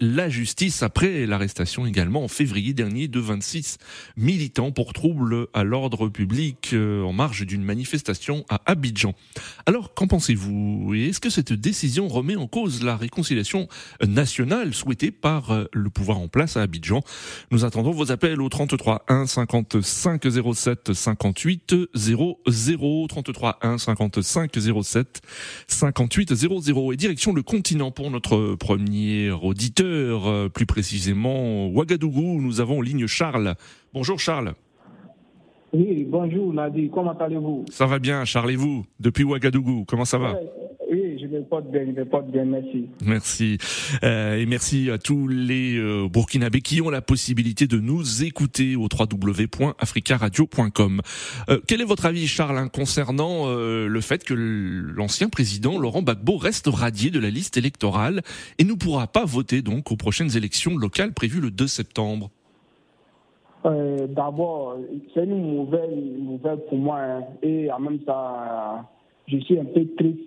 la 0.00 0.28
justice 0.28 0.82
après 0.82 1.26
l'arrestation 1.26 1.86
également 1.86 2.24
en 2.24 2.28
février 2.28 2.74
dernier 2.74 3.08
de 3.08 3.20
26 3.20 3.78
militants 4.16 4.72
pour 4.72 4.92
troubles 4.92 5.48
à 5.54 5.64
l'ordre 5.64 6.08
public 6.08 6.70
euh, 6.72 7.02
en 7.02 7.12
marge 7.12 7.46
d'une 7.46 7.64
manifestation 7.64 8.44
à 8.48 8.60
Abidjan. 8.66 9.14
Alors, 9.66 9.94
qu'en 9.94 10.06
pensez-vous? 10.06 10.92
Est-ce 10.94 11.20
que 11.20 11.30
cette 11.30 11.52
décision 11.52 12.08
remet 12.08 12.36
en 12.36 12.46
cause 12.46 12.82
la 12.82 12.96
réconciliation 12.96 13.68
nationale 14.06 14.74
souhaitée 14.74 15.10
par 15.10 15.50
euh, 15.50 15.64
le 15.72 15.90
pouvoir 15.90 16.18
en 16.18 16.28
place 16.28 16.56
à 16.56 16.62
Abidjan. 16.62 17.00
Nous 17.50 17.64
attendons 17.64 17.90
vos 17.90 18.12
appels 18.12 18.40
au 18.40 18.48
33 18.48 19.04
1 19.08 19.26
55 19.26 20.26
07 20.54 20.92
58 20.92 21.74
00 21.94 23.06
33 23.08 23.58
1 23.62 23.78
55 23.78 24.52
07 24.82 25.22
58 25.68 26.34
00 26.34 26.92
et 26.92 26.96
direction 26.96 27.32
le 27.32 27.42
continent 27.42 27.90
pour 27.90 28.10
notre 28.10 28.54
premier 28.54 29.30
auditeur, 29.30 30.26
euh, 30.26 30.48
plus 30.48 30.66
précisément 30.66 31.66
Ouagadougou. 31.68 32.40
Nous 32.40 32.60
avons 32.60 32.78
en 32.78 32.82
ligne 32.82 33.06
Charles. 33.06 33.54
Bonjour 33.92 34.18
Charles. 34.18 34.54
Oui, 35.72 36.06
bonjour 36.08 36.52
Nadi, 36.52 36.88
comment 36.88 37.18
allez-vous? 37.18 37.64
Ça 37.68 37.86
va 37.86 37.98
bien, 37.98 38.24
Charles 38.24 38.52
et 38.52 38.56
vous? 38.56 38.86
Depuis 39.00 39.24
Ouagadougou, 39.24 39.84
comment 39.86 40.04
ça 40.04 40.18
va? 40.18 40.36
Oui, 40.94 41.18
je 41.20 41.26
me 41.26 41.42
porte 41.42 41.68
bien, 41.72 41.84
je 41.84 41.90
me 41.90 42.04
porte 42.04 42.28
bien, 42.28 42.44
merci. 42.44 42.86
Merci. 43.04 43.58
Euh, 44.04 44.36
et 44.36 44.46
merci 44.46 44.92
à 44.92 44.98
tous 44.98 45.26
les 45.26 45.76
euh, 45.76 46.06
Burkinabés 46.08 46.60
qui 46.60 46.80
ont 46.80 46.90
la 46.90 47.02
possibilité 47.02 47.66
de 47.66 47.80
nous 47.80 48.22
écouter 48.22 48.76
au 48.76 48.82
www.africaradio.com. 48.82 51.00
Euh, 51.48 51.58
quel 51.66 51.80
est 51.80 51.84
votre 51.84 52.06
avis, 52.06 52.28
Charles, 52.28 52.58
hein, 52.58 52.68
concernant 52.68 53.48
euh, 53.48 53.88
le 53.88 54.00
fait 54.00 54.22
que 54.22 54.34
l'ancien 54.34 55.28
président 55.28 55.80
Laurent 55.80 56.02
Gbagbo 56.02 56.36
reste 56.36 56.68
radié 56.68 57.10
de 57.10 57.18
la 57.18 57.30
liste 57.30 57.56
électorale 57.56 58.22
et 58.60 58.64
ne 58.64 58.74
pourra 58.74 59.08
pas 59.08 59.24
voter 59.24 59.62
donc 59.62 59.90
aux 59.90 59.96
prochaines 59.96 60.36
élections 60.36 60.76
locales 60.76 61.12
prévues 61.12 61.40
le 61.40 61.50
2 61.50 61.66
septembre? 61.66 62.30
D'abord, 63.64 64.78
c'est 65.12 65.24
une 65.24 65.56
nouvelle, 65.56 65.98
nouvelle 66.20 66.60
pour 66.68 66.78
moi. 66.78 67.00
Hein, 67.00 67.24
et 67.42 67.68
en 67.72 67.80
même 67.80 67.98
temps, 68.00 68.86
je 69.26 69.38
suis 69.38 69.58
un 69.58 69.64
peu 69.64 69.84
triste 69.96 70.20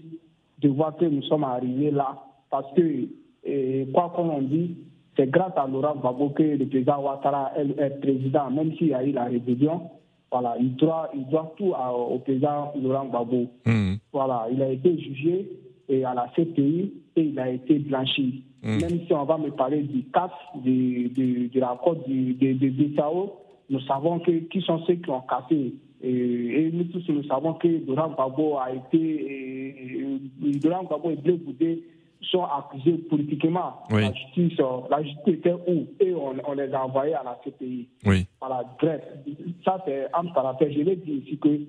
de 0.60 0.70
voir 0.70 0.96
que 0.98 1.06
nous 1.06 1.24
sommes 1.24 1.44
arrivés 1.44 1.92
là. 1.92 2.24
Parce 2.50 2.72
que, 2.76 3.08
et, 3.44 3.88
quoi 3.94 4.12
qu'on 4.16 4.42
dit, 4.42 4.78
c'est 5.16 5.30
grâce 5.30 5.54
à 5.56 5.68
Laurent 5.68 5.96
Gbagbo 5.96 6.30
que 6.30 6.44
le 6.44 6.66
président 6.66 7.02
Ouattara 7.02 7.52
est 7.58 8.00
président, 8.02 8.50
même 8.52 8.74
s'il 8.76 8.88
y 8.88 8.94
a 8.94 9.04
eu 9.04 9.12
la 9.12 9.26
rébellion. 9.26 9.90
Voilà, 10.32 10.56
il 10.60 10.76
doit, 10.76 11.10
il 11.16 11.26
doit 11.28 11.54
tout 11.58 11.74
à, 11.74 11.94
au 11.94 12.20
président 12.20 12.72
Laurent 12.82 13.06
Gbagbo. 13.06 13.48
Mmh. 13.66 13.96
Voilà, 14.14 14.48
il 14.52 14.62
a 14.62 14.70
été 14.70 14.98
jugé 15.00 15.52
et 15.90 16.04
à 16.04 16.14
la 16.14 16.28
CPI 16.36 16.94
et 17.16 17.22
il 17.22 17.40
a 17.40 17.50
été 17.50 17.80
blanchi. 17.80 18.44
Mmh. 18.64 18.78
Même 18.82 19.00
si 19.08 19.14
on 19.14 19.24
va 19.24 19.38
me 19.38 19.50
parler 19.52 19.82
du 19.82 20.04
CAF, 20.14 20.32
de, 20.56 21.08
de, 21.14 21.48
de 21.54 21.60
la 21.60 21.80
côte 21.84 22.08
de, 22.08 22.34
de, 22.34 22.54
de 22.54 22.70
BSAO, 22.70 23.34
nous 23.70 23.82
savons 23.82 24.20
que, 24.20 24.32
qui 24.32 24.62
sont 24.62 24.80
ceux 24.86 24.96
qui 24.96 25.10
ont 25.10 25.22
cassé. 25.22 25.74
Et, 26.02 26.10
et 26.68 26.72
nous 26.72 26.84
tous, 26.86 27.04
nous 27.10 27.24
savons 27.24 27.54
que 27.56 27.68
Laurent 27.88 28.10
Gbagbo 28.10 28.58
a 28.58 28.72
été, 28.72 28.98
et, 28.98 30.00
et, 30.00 30.60
Laurent 30.68 30.84
Gbagbo 30.84 31.12
et 31.12 31.16
Blé 31.16 31.34
Boudé 31.34 31.84
sont 32.32 32.44
accusés 32.44 32.98
politiquement. 33.10 33.74
Oui. 33.92 34.02
La 34.02 34.14
justice, 34.14 34.60
la 34.90 35.02
justice 35.04 35.34
était 35.36 35.54
où? 35.54 35.88
Et 36.00 36.14
on, 36.14 36.34
on, 36.48 36.54
les 36.54 36.72
a 36.74 36.84
envoyés 36.86 37.14
à 37.16 37.24
la 37.24 37.40
CPI. 37.44 37.88
Oui. 38.06 38.26
Voilà, 38.40 38.64
bref, 38.80 39.02
ça 39.66 39.82
c'est 39.86 40.06
un 40.14 40.26
parenthèse. 40.26 40.74
Je 40.74 40.82
l'ai 40.82 40.96
dit 40.98 41.24
ici 41.26 41.38
que 41.38 41.62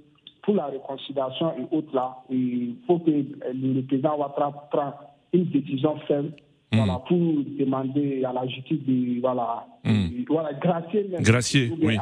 pour 0.43 0.55
la 0.57 0.67
réconciliation 0.67 1.53
et 1.59 1.77
autres 1.77 1.95
là, 1.95 2.17
il 2.31 2.77
faut 2.87 2.99
que 2.99 3.11
le 3.11 3.83
président 3.83 4.17
Ouattara 4.19 4.53
prenne 4.71 4.93
une 5.33 5.45
décision 5.47 5.97
ferme 6.07 6.31
Mmh. 6.71 6.77
voilà, 6.77 6.99
pour 7.09 7.17
demander 7.59 8.23
à 8.25 8.33
la 8.35 8.47
justice 8.47 8.81
de 8.87 9.21
voilà, 9.23 9.65
Mmh. 9.85 9.91
de, 9.91 10.25
voilà 10.29 10.53
gracier, 10.53 11.09
même, 11.11 11.23
Gracier, 11.23 11.73
Oui. 11.81 11.97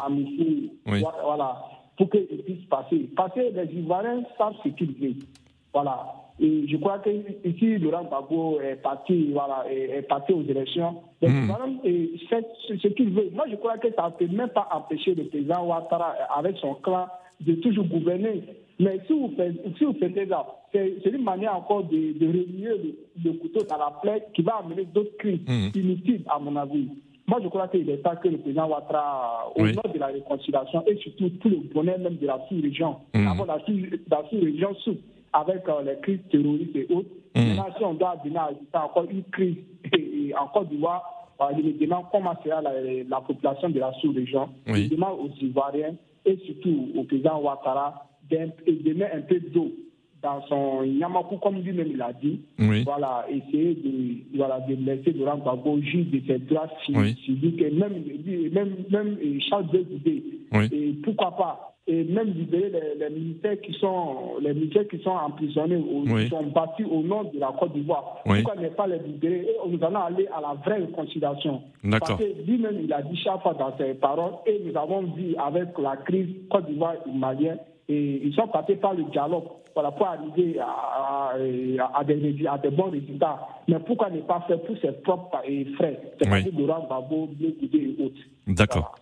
voilà, 1.22 1.56
pour 1.96 2.10
qu'il 2.10 2.26
puisse 2.44 2.64
passer. 2.68 3.08
Parce 3.16 3.32
que 3.34 3.40
les 3.40 3.72
Ivoiriens 3.78 4.22
savent 4.38 4.54
ce 4.62 4.68
qu'ils 4.70 4.92
veulent. 4.92 5.22
Voilà. 5.72 6.06
Et 6.38 6.66
je 6.68 6.76
crois 6.76 6.98
que 6.98 7.08
ici, 7.44 7.78
Laurent 7.78 8.04
Gbagbo 8.04 8.60
est 8.60 8.76
parti, 8.82 9.30
voilà, 9.32 9.64
est, 9.70 9.98
est 9.98 10.02
parti 10.02 10.32
aux 10.32 10.42
élections. 10.42 10.96
Les 11.22 11.28
Mm. 11.28 11.44
Ivoiriens, 11.44 11.78
et 11.84 12.10
c'est 12.28 12.46
ce 12.82 12.88
qu'il 12.88 13.10
veut. 13.10 13.30
Moi, 13.34 13.46
je 13.50 13.56
crois 13.56 13.78
que 13.78 13.88
ça 13.94 14.06
ne 14.20 14.26
peut 14.26 14.34
même 14.34 14.50
pas 14.50 14.68
empêcher 14.72 15.14
le 15.14 15.24
président 15.24 15.66
Ouattara, 15.66 16.12
avec 16.36 16.56
son 16.58 16.74
clan, 16.74 17.06
de 17.40 17.54
toujours 17.54 17.84
gouverner. 17.86 18.42
Mais 18.78 19.00
si 19.06 19.12
vous 19.14 19.32
faites, 19.36 19.54
si 19.78 19.84
vous 19.84 19.94
faites 19.94 20.28
ça, 20.28 20.46
c'est 20.72 21.06
une 21.06 21.22
manière 21.24 21.56
encore 21.56 21.84
de, 21.84 22.12
de 22.18 22.26
remuer 22.26 22.96
le, 23.24 23.32
couteau 23.32 23.62
dans 23.64 23.78
la 23.78 23.92
plaie 24.02 24.22
qui 24.34 24.42
va 24.42 24.56
amener 24.62 24.84
d'autres 24.84 25.16
crises 25.18 25.40
Mhm. 25.48 25.70
inutiles, 25.74 26.22
à 26.28 26.38
mon 26.38 26.54
avis. 26.56 26.88
Moi, 27.28 27.40
je 27.42 27.48
crois 27.48 27.66
qu'il 27.68 27.88
est 27.90 27.98
temps 27.98 28.14
que 28.22 28.28
le 28.28 28.38
président 28.38 28.68
Ouattara, 28.68 29.50
au 29.56 29.62
Oui. 29.62 29.72
nom 29.74 29.82
de 29.92 29.98
la 29.98 30.06
réconciliation 30.06 30.84
et 30.86 30.96
surtout 30.96 31.28
pour 31.40 31.50
le 31.50 31.56
bonheur 31.74 31.98
même 31.98 32.16
de 32.16 32.26
la 32.26 32.38
sous-région, 32.48 32.96
Mhm. 33.14 33.24
d'abord 33.24 33.46
la 33.46 33.58
sous- 33.66 33.98
sous-région 34.30 34.74
souffre 34.76 35.00
avec 35.32 35.68
euh, 35.68 35.82
les 35.82 35.98
crises 36.00 36.20
terroristes 36.30 36.76
et 36.76 36.86
autres. 36.94 37.08
Maintenant, 37.34 37.66
si 37.76 37.84
on 37.84 37.94
doit 37.94 38.14
venir 38.24 38.42
ajouter 38.42 38.76
encore 38.76 39.04
une 39.10 39.24
crise 39.24 39.56
et, 39.92 40.28
et 40.28 40.34
en 40.36 40.46
Côte 40.46 40.68
d'Ivoire, 40.68 41.02
euh, 41.40 41.44
je 41.56 41.62
me 41.62 41.72
demande 41.72 42.04
comment 42.12 42.32
sera 42.44 42.62
la, 42.62 42.70
la 43.06 43.20
population 43.20 43.68
de 43.70 43.78
la 43.80 43.92
sous-région. 44.00 44.48
Oui. 44.68 44.84
Je 44.84 44.94
demande 44.94 45.18
aux 45.20 45.44
Ivoiriens 45.44 45.96
et 46.24 46.36
surtout 46.46 46.88
au 46.96 47.02
président 47.04 47.40
Ouattara 47.42 48.06
mettre 48.30 49.14
un 49.14 49.20
peu 49.22 49.40
d'eau 49.40 49.70
dans 50.22 50.42
son 50.48 50.82
Yamakou, 50.82 51.36
comme 51.36 51.60
lui-même 51.60 51.88
il 51.92 52.02
a 52.02 52.12
dit. 52.12 52.40
Oui. 52.58 52.84
Voilà, 52.84 53.26
essayer 53.30 53.74
de, 53.74 54.36
voilà, 54.38 54.60
de 54.60 54.74
laisser 54.74 55.12
Laurent 55.12 55.38
Gbagbo 55.38 55.80
juge 55.80 56.06
de 56.10 56.20
ses 56.26 56.38
droits 56.40 56.68
Oui. 56.94 57.16
civiques 57.24 57.60
et 57.60 57.70
même, 57.70 58.02
même, 58.52 58.76
même 58.90 59.18
idées. 59.22 60.24
Oui. 60.52 60.68
Et 60.72 60.92
pourquoi 61.02 61.36
pas 61.36 61.72
et 61.88 62.02
même 62.02 62.30
libérer 62.30 62.68
les, 62.70 62.98
les 63.08 63.14
militaires 63.14 63.60
qui 63.60 63.72
sont 63.74 64.38
les 64.40 64.52
militaires 64.52 64.88
qui 64.88 64.98
sont 65.04 65.10
emprisonnés 65.10 65.76
ou 65.76 66.02
Oui. 66.08 66.24
qui 66.24 66.30
sont 66.30 66.42
battus 66.46 66.86
au 66.90 67.00
nom 67.02 67.22
de 67.32 67.38
la 67.38 67.54
Côte 67.58 67.74
d'Ivoire. 67.74 68.16
Oui. 68.26 68.42
Pourquoi 68.42 68.60
ne 68.60 68.68
pas 68.70 68.88
les 68.88 68.98
libérer 68.98 69.46
et 69.64 69.68
nous 69.70 69.78
allons 69.84 70.00
aller 70.00 70.26
à 70.36 70.40
la 70.40 70.54
vraie 70.64 70.78
réconciliation? 70.84 71.62
Parce 71.88 72.16
que 72.16 72.24
lui-même 72.44 72.80
il 72.82 72.92
a 72.92 73.02
dit 73.02 73.16
chaque 73.16 73.40
fois 73.42 73.54
dans 73.54 73.76
ses 73.78 73.94
paroles 73.94 74.32
et 74.46 74.60
nous 74.64 74.76
avons 74.76 75.02
vu 75.02 75.36
avec 75.36 75.78
la 75.78 75.96
crise 75.98 76.26
Côte 76.50 76.66
d'Ivoire 76.66 76.94
et 77.06 77.10
et 77.88 78.20
ils 78.26 78.34
sont 78.34 78.48
passés 78.48 78.76
par 78.76 78.94
le 78.94 79.04
dialogue 79.04 79.44
voilà, 79.74 79.90
pour 79.92 80.06
arriver 80.06 80.58
à, 80.58 81.34
à- 81.34 81.98
à 81.98 82.04
des, 82.04 82.14
rési- 82.14 82.46
à 82.48 82.56
des 82.58 82.70
bons 82.70 82.90
résultats. 82.90 83.38
Mais 83.68 83.78
pourquoi 83.80 84.08
ne 84.10 84.20
pas 84.20 84.40
faire 84.48 84.60
pour 84.62 84.76
ses 84.78 84.92
propres 84.92 85.38
et 85.44 85.64
frais 85.76 86.00
C'est-à-dire 86.18 86.52
Laurent 86.58 86.86
Gbagbo, 86.86 87.26
Blé 87.26 87.54
Goudé 87.60 87.94
et 87.98 88.02
autres. 88.04 88.20
D'accord. 88.46 88.94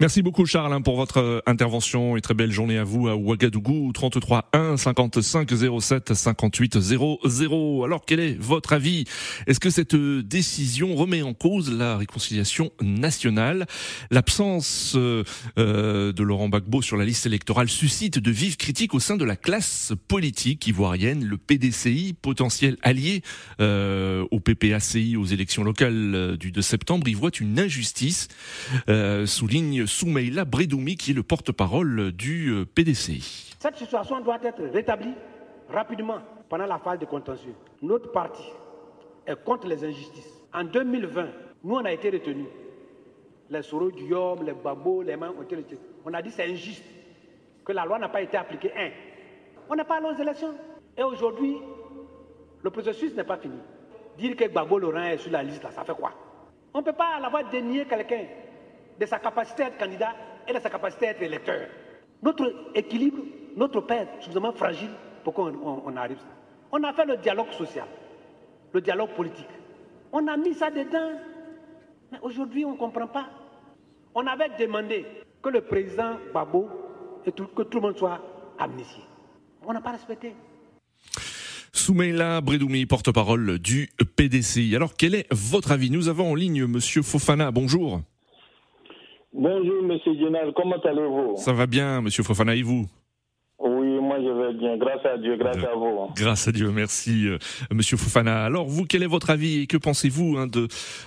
Merci 0.00 0.22
beaucoup 0.22 0.46
Charles 0.46 0.72
hein, 0.72 0.82
pour 0.82 0.96
votre 0.96 1.18
euh, 1.18 1.40
intervention 1.46 2.16
et 2.16 2.20
très 2.20 2.34
belle 2.34 2.50
journée 2.50 2.78
à 2.78 2.84
vous 2.84 3.08
à 3.08 3.16
Ouagadougou 3.16 3.92
33 3.92 4.48
1 4.52 4.76
55 4.76 5.50
07 5.80 6.14
58 6.14 6.80
00. 6.80 7.84
Alors 7.84 8.04
quel 8.06 8.20
est 8.20 8.36
votre 8.40 8.72
avis? 8.72 9.04
Est-ce 9.46 9.60
que 9.60 9.70
cette 9.70 9.94
euh, 9.94 10.22
décision 10.22 10.94
remet 10.94 11.22
en 11.22 11.34
cause 11.34 11.72
la 11.72 11.96
réconciliation 11.96 12.70
nationale? 12.80 13.66
L'absence 14.10 14.94
euh, 14.96 15.24
de 15.56 16.22
Laurent 16.22 16.48
Gbagbo 16.48 16.82
sur 16.82 16.96
la 16.96 17.04
liste 17.04 17.26
électorale 17.26 17.68
suscite 17.68 18.18
de 18.18 18.30
vives 18.30 18.56
critiques 18.56 18.94
au 18.94 19.00
sein 19.00 19.16
de 19.16 19.24
la 19.24 19.36
classe 19.36 19.92
politique 20.08 20.66
ivoirienne. 20.66 21.24
Le 21.24 21.36
PDCI, 21.36 22.14
potentiel 22.20 22.76
allié 22.82 23.22
au 23.60 24.40
PPACI 24.40 25.16
aux 25.16 25.24
élections 25.24 25.62
locales 25.62 26.36
du 26.38 26.50
2 26.50 26.62
septembre, 26.62 27.08
y 27.08 27.14
voit 27.14 27.30
une 27.38 27.58
injustice, 27.58 28.28
souligne 29.26 29.59
Soumeila 29.86 30.44
Bredoumi 30.44 30.96
qui 30.96 31.10
est 31.10 31.14
le 31.14 31.22
porte-parole 31.22 32.12
du 32.12 32.48
euh, 32.50 32.64
PDCI. 32.64 33.54
Cette 33.58 33.76
situation 33.76 34.20
doit 34.20 34.38
être 34.42 34.62
rétablie 34.72 35.12
rapidement 35.68 36.18
pendant 36.48 36.66
la 36.66 36.78
phase 36.78 36.98
de 36.98 37.04
contentieux. 37.04 37.54
Notre 37.82 38.10
parti 38.10 38.42
est 39.26 39.36
contre 39.44 39.66
les 39.66 39.84
injustices. 39.84 40.32
En 40.54 40.64
2020, 40.64 41.26
nous, 41.64 41.74
on 41.74 41.84
a 41.84 41.92
été 41.92 42.08
retenus. 42.10 42.46
Les 43.50 43.62
Soro 43.62 43.90
du 43.90 44.04
les 44.44 44.52
Babo, 44.52 45.02
les 45.02 45.16
mains 45.16 45.32
ont 45.38 45.42
été 45.42 45.56
retenus. 45.56 45.80
On 46.06 46.14
a 46.14 46.22
dit 46.22 46.30
c'est 46.30 46.50
injuste, 46.50 46.84
que 47.64 47.72
la 47.72 47.84
loi 47.84 47.98
n'a 47.98 48.08
pas 48.08 48.22
été 48.22 48.36
appliquée. 48.38 48.72
Un, 48.74 48.90
on 49.68 49.76
n'est 49.76 49.84
pas 49.84 49.96
allé 49.98 50.06
aux 50.06 50.22
élections. 50.22 50.54
Et 50.96 51.02
aujourd'hui, 51.02 51.56
le 52.62 52.70
processus 52.70 53.14
n'est 53.14 53.24
pas 53.24 53.36
fini. 53.36 53.58
Dire 54.16 54.36
que 54.36 54.44
Gbagbo 54.44 54.78
Laurent 54.78 55.02
est 55.04 55.18
sur 55.18 55.30
la 55.30 55.42
liste, 55.42 55.62
là, 55.62 55.70
ça 55.70 55.84
fait 55.84 55.94
quoi? 55.94 56.12
On 56.72 56.78
ne 56.78 56.84
peut 56.84 56.92
pas 56.94 57.20
l'avoir 57.20 57.48
dénié 57.50 57.84
quelqu'un 57.84 58.24
de 59.00 59.06
sa 59.06 59.18
capacité 59.18 59.62
à 59.64 59.70
candidat 59.70 60.14
et 60.46 60.52
de 60.52 60.58
sa 60.60 60.68
capacité 60.68 61.08
à 61.08 61.22
électeur. 61.22 61.68
Notre 62.22 62.52
équilibre, 62.74 63.22
notre 63.56 63.80
paix 63.80 64.06
est 64.06 64.20
suffisamment 64.22 64.52
fragile 64.52 64.90
pour 65.24 65.32
qu'on 65.34 65.54
on- 65.86 65.96
arrive. 65.96 66.18
à 66.18 66.20
ça. 66.20 66.26
On 66.72 66.82
a 66.84 66.92
fait 66.92 67.06
le 67.06 67.16
dialogue 67.16 67.50
social, 67.52 67.86
le 68.72 68.80
dialogue 68.80 69.10
politique. 69.16 69.48
On 70.12 70.26
a 70.28 70.36
mis 70.36 70.54
ça 70.54 70.70
dedans. 70.70 71.12
Mais 72.12 72.18
aujourd'hui, 72.22 72.64
on 72.64 72.72
ne 72.72 72.76
comprend 72.76 73.06
pas. 73.06 73.26
On 74.14 74.26
avait 74.26 74.50
demandé 74.58 75.06
que 75.42 75.48
le 75.48 75.62
président 75.62 76.16
Babo 76.34 76.68
et 77.24 77.32
que 77.32 77.62
tout 77.62 77.78
le 77.78 77.80
monde 77.80 77.96
soit 77.96 78.20
amnistié. 78.58 79.02
On 79.66 79.72
n'a 79.72 79.80
pas 79.80 79.92
respecté. 79.92 80.34
Soumeila 81.72 82.40
Bredoumi, 82.40 82.84
porte-parole 82.86 83.58
du 83.58 83.88
PDCI. 84.16 84.74
Alors 84.76 84.94
quel 84.96 85.14
est 85.14 85.26
votre 85.32 85.70
avis? 85.72 85.90
Nous 85.90 86.08
avons 86.08 86.32
en 86.32 86.34
ligne 86.34 86.66
Monsieur 86.66 87.02
Fofana. 87.02 87.50
Bonjour. 87.50 88.00
Bonjour, 89.32 89.82
monsieur 89.84 90.14
Général, 90.14 90.52
comment 90.56 90.76
allez-vous? 90.82 91.36
Ça 91.36 91.52
va 91.52 91.66
bien, 91.66 92.00
Monsieur 92.00 92.24
Fofana, 92.24 92.54
et 92.56 92.62
vous? 92.62 92.88
Oui, 93.60 94.00
moi 94.00 94.16
je 94.18 94.28
vais 94.28 94.58
bien, 94.58 94.76
grâce 94.76 95.04
à 95.04 95.18
Dieu, 95.18 95.36
grâce 95.36 95.58
à 95.58 95.74
vous. 95.76 96.08
Grâce 96.16 96.48
à 96.48 96.52
Dieu, 96.52 96.70
merci 96.72 97.28
euh, 97.28 97.38
Monsieur 97.72 97.96
Fofana. 97.96 98.44
Alors 98.44 98.66
vous, 98.66 98.86
quel 98.86 99.02
est 99.04 99.06
votre 99.06 99.30
avis 99.30 99.60
et 99.60 99.66
que 99.66 99.76
pensez-vous 99.76 100.36
hein, 100.36 100.46
de 100.46 100.66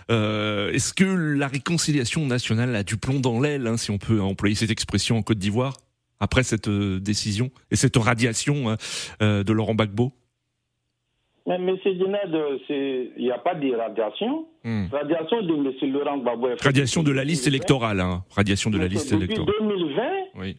euh, 0.09 0.71
Est-ce 0.71 0.93
que 0.93 1.03
la 1.03 1.47
réconciliation 1.47 2.25
nationale 2.25 2.73
a 2.75 2.83
du 2.83 2.95
plomb 2.95 3.19
dans 3.19 3.41
l'aile, 3.41 3.67
hein, 3.67 3.75
si 3.75 3.91
on 3.91 3.97
peut 3.97 4.21
employer 4.21 4.55
cette 4.55 4.71
expression 4.71 5.17
en 5.17 5.21
Côte 5.21 5.39
d'Ivoire, 5.39 5.75
après 6.19 6.43
cette 6.43 6.69
euh, 6.69 6.99
décision 6.99 7.51
et 7.71 7.75
cette 7.75 7.97
radiation 7.97 8.69
hein, 8.69 8.77
de 9.19 9.51
Laurent 9.51 9.73
Gbagbo? 9.73 10.13
Mais 11.45 11.57
c'est- 11.83 11.91
il 11.91 13.23
n'y 13.23 13.31
a 13.31 13.37
pas 13.37 13.53
de 13.53 13.75
radiation. 13.75 14.45
Hmm. 14.63 14.85
Radiation 14.91 15.41
de 15.41 15.53
monsieur 15.55 15.87
Laurent 15.87 16.17
Gbagbo. 16.17 16.47
Radiation 16.63 17.03
de 17.03 17.11
la 17.11 17.23
depuis 17.23 17.29
liste 17.31 17.45
2020. 17.45 17.55
électorale, 17.55 17.99
hein. 17.99 18.23
radiation 18.33 18.69
de 18.69 18.77
la 18.77 18.87
liste 18.87 19.11
Depuis 19.13 19.25
électorale. 19.25 19.53
2020, 19.59 20.11
Oui. 20.39 20.57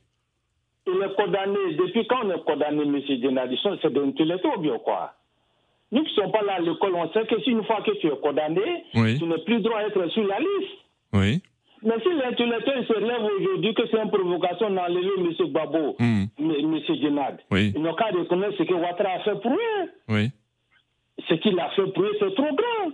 il 0.86 0.92
est 1.02 1.14
condamné. 1.16 1.74
Depuis 1.78 2.06
quand 2.06 2.18
on 2.24 2.30
est 2.32 2.44
condamné, 2.44 2.82
Ils 2.84 3.58
sont- 3.62 3.78
C'est 3.80 3.92
des 3.92 4.00
intellectuels 4.00 4.52
ou 4.58 4.60
bien 4.60 4.78
quoi? 4.78 5.14
Nous 5.90 6.02
qui 6.04 6.10
ne 6.10 6.14
sommes 6.22 6.32
pas 6.32 6.42
là 6.42 6.54
à 6.56 6.60
l'école, 6.60 6.94
on 6.96 7.08
sait 7.12 7.24
que 7.26 7.40
si 7.42 7.50
une 7.50 7.64
fois 7.64 7.80
que 7.82 7.92
tu 8.00 8.06
es 8.08 8.16
condamné, 8.22 8.60
Oui. 8.94 9.18
tu 9.18 9.24
n'es 9.24 9.38
plus 9.38 9.60
droit 9.60 9.78
à 9.78 9.86
être 9.86 10.06
sur 10.10 10.26
la 10.26 10.38
liste. 10.38 10.76
Oui. 11.14 11.40
Mais 11.82 11.94
si 12.02 12.08
l'intellectuel 12.14 12.86
se 12.86 12.98
lève 12.98 13.22
aujourd'hui 13.22 13.74
que 13.74 13.82
c'est 13.90 14.00
une 14.02 14.10
provocation 14.10 14.70
d'enlever 14.70 15.10
M. 15.18 15.32
Gbagbo, 15.48 15.96
Hmm. 15.98 16.24
M. 16.38 16.80
Genad, 17.00 17.38
Oui. 17.50 17.72
ils 17.74 17.80
n'ont 17.82 17.94
qu'à 17.94 18.06
reconnaître 18.06 18.56
ce 18.58 18.62
que 18.64 18.74
Ouattara 18.74 19.10
a 19.14 19.20
fait 19.20 19.40
pour 19.40 19.52
eux. 19.52 19.90
Oui. 20.08 20.30
Ce 21.28 21.34
qu'il 21.34 21.58
a 21.60 21.70
fait 21.70 21.86
pour 21.92 22.02
eux, 22.02 22.12
c'est 22.18 22.34
trop 22.34 22.54
grand. 22.54 22.90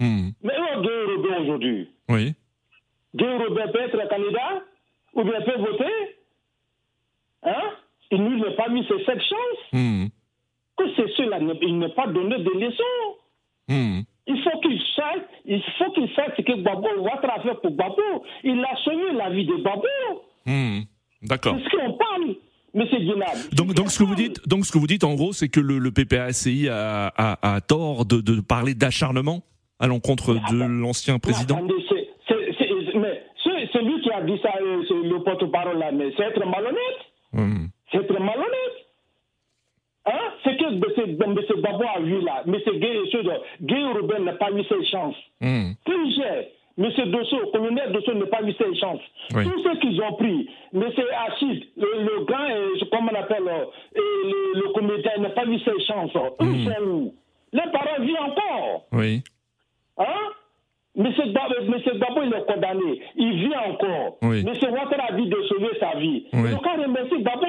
Hmm. 0.00 0.30
Mais 0.42 0.52
où 0.58 0.64
est 0.64 0.82
Guy 0.82 1.12
Robert 1.16 1.40
aujourd'hui 1.42 1.88
Oui. 2.08 2.34
Guy 3.14 3.24
Robert 3.24 3.72
peut 3.72 3.80
être 3.80 4.08
candidat 4.08 4.62
ou 5.14 5.22
bien 5.24 5.40
peut 5.42 5.58
voter 5.58 5.92
Hein? 7.44 7.70
Il 8.10 8.22
ne 8.22 8.28
lui 8.36 8.44
a 8.46 8.50
pas 8.52 8.68
mis 8.68 8.86
ses 8.86 9.04
sept 9.04 9.20
chances. 9.20 9.72
Hmm. 9.72 10.06
Que 10.76 10.84
c'est 10.96 11.08
cela, 11.16 11.38
il 11.40 11.78
n'a 11.78 11.88
pas 11.90 12.06
donné 12.06 12.38
de 12.38 12.50
leçons. 12.50 13.16
Hmm. 13.68 14.00
Il 14.26 14.42
faut 14.42 14.60
qu'il 14.60 14.80
sache, 14.94 15.22
il 15.44 15.62
faut 15.78 15.90
qu'il 15.92 16.08
sache 16.14 16.32
ce 16.36 16.42
que 16.42 16.52
Gbagbo 16.52 16.88
Ouattara 17.00 17.34
a 17.38 17.40
fait 17.40 17.54
pour 17.60 17.70
Gbagbo. 17.72 18.24
Il 18.44 18.64
a 18.64 18.76
sauvé 18.84 19.12
la 19.12 19.30
vie 19.30 19.46
de 19.46 19.54
Gbagbo. 19.56 20.22
Hmm. 20.46 20.80
D'accord. 21.22 21.56
C'est 21.58 21.70
ce 21.70 21.76
qu'on 21.76 21.92
parle, 21.94 22.11
Donc, 23.52 23.74
donc 23.74 23.90
ce 23.90 23.98
que 23.98 24.04
vous 24.04 24.14
dites, 24.14 24.46
donc 24.48 24.64
ce 24.66 24.72
que 24.72 24.78
vous 24.78 24.86
dites 24.86 25.04
en 25.04 25.14
gros, 25.14 25.32
c'est 25.32 25.48
que 25.48 25.60
le, 25.60 25.78
le 25.78 25.90
PPACI 25.90 26.68
a, 26.68 27.12
a, 27.16 27.54
a 27.56 27.60
tort 27.60 28.04
de, 28.06 28.20
de 28.20 28.40
parler 28.40 28.74
d'acharnement 28.74 29.42
à 29.78 29.86
l'encontre 29.86 30.34
de 30.34 30.64
l'ancien 30.64 31.18
président. 31.18 31.56
Attendez, 31.56 31.74
c'est- 31.88 32.08
c'est- 32.28 32.52
c'est- 32.58 32.98
mais 32.98 33.22
ce- 33.44 33.66
celui 33.72 34.00
qui 34.00 34.10
a 34.10 34.22
dit 34.22 34.38
ça, 34.42 34.50
euh, 34.62 34.82
c'est 34.88 34.94
le 34.94 35.22
porte-parole 35.22 35.78
là, 35.78 35.90
mais 35.92 36.12
c'est 36.16 36.22
être 36.24 36.46
malhonnête. 36.46 37.00
Hmm. 37.32 37.66
C'est 37.90 37.98
être 37.98 38.12
malhonnête. 38.20 38.76
Hein? 40.06 40.18
C'est 40.44 40.56
que. 40.56 40.64
M. 40.64 40.80
Gbagbo 41.60 41.84
a 41.96 42.00
vu 42.00 42.20
là. 42.22 42.42
M. 42.46 42.54
Gay, 42.54 42.98
Gay 43.62 43.84
Robert 43.94 44.20
n'a 44.20 44.32
pas 44.32 44.50
eu 44.50 44.62
ses 44.64 44.84
chances. 44.90 45.14
J'ai, 45.86 46.48
M. 46.78 46.88
Dosso, 47.10 47.36
colonel 47.52 47.92
Dosso 47.92 48.14
n'a 48.14 48.26
pas 48.26 48.42
eu 48.42 48.52
ses 48.54 48.74
chances. 48.78 49.00
Oui. 49.34 49.44
Tous 49.44 49.62
ceux 49.62 49.76
qu'ils 49.80 50.00
ont 50.02 50.14
pris, 50.14 50.48
M. 50.74 50.82
Achid, 51.26 51.64
le, 51.76 52.02
le 52.04 52.24
grand, 52.24 52.48
je- 52.78 52.84
comment 52.90 53.10
on 53.12 53.20
appelle, 53.20 53.46
euh, 53.46 53.64
et 53.94 54.28
le, 54.28 54.60
le 54.60 54.72
comédien 54.72 55.12
n'a 55.18 55.30
pas 55.30 55.44
eu 55.44 55.58
ses 55.58 55.84
chances. 55.86 56.10
Ils 56.40 56.64
sont 56.64 56.82
où 56.82 57.14
Les 57.52 57.70
parents 57.72 58.00
vivent 58.02 58.16
encore. 58.20 58.86
Oui. 58.92 59.22
Hein? 59.98 60.04
Monsieur 60.94 61.24
Monsieur 61.24 61.92
Gbagbo, 61.94 62.22
il 62.24 62.34
est 62.34 62.46
condamné. 62.52 63.00
Il 63.16 63.32
vit 63.38 63.54
encore. 63.56 64.18
Oui. 64.22 64.44
Monsieur 64.44 64.70
Ouattara 64.70 65.08
a 65.08 65.12
dit 65.12 65.26
de 65.26 65.42
sauver 65.48 65.70
sa 65.80 65.96
vie. 65.98 66.26
Oui. 66.34 66.50
Donc, 66.50 66.62
on 66.66 66.82
remercie 66.82 67.22
d'abord 67.22 67.46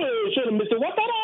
Monsieur 0.51 0.77
Ouattara. 0.77 1.22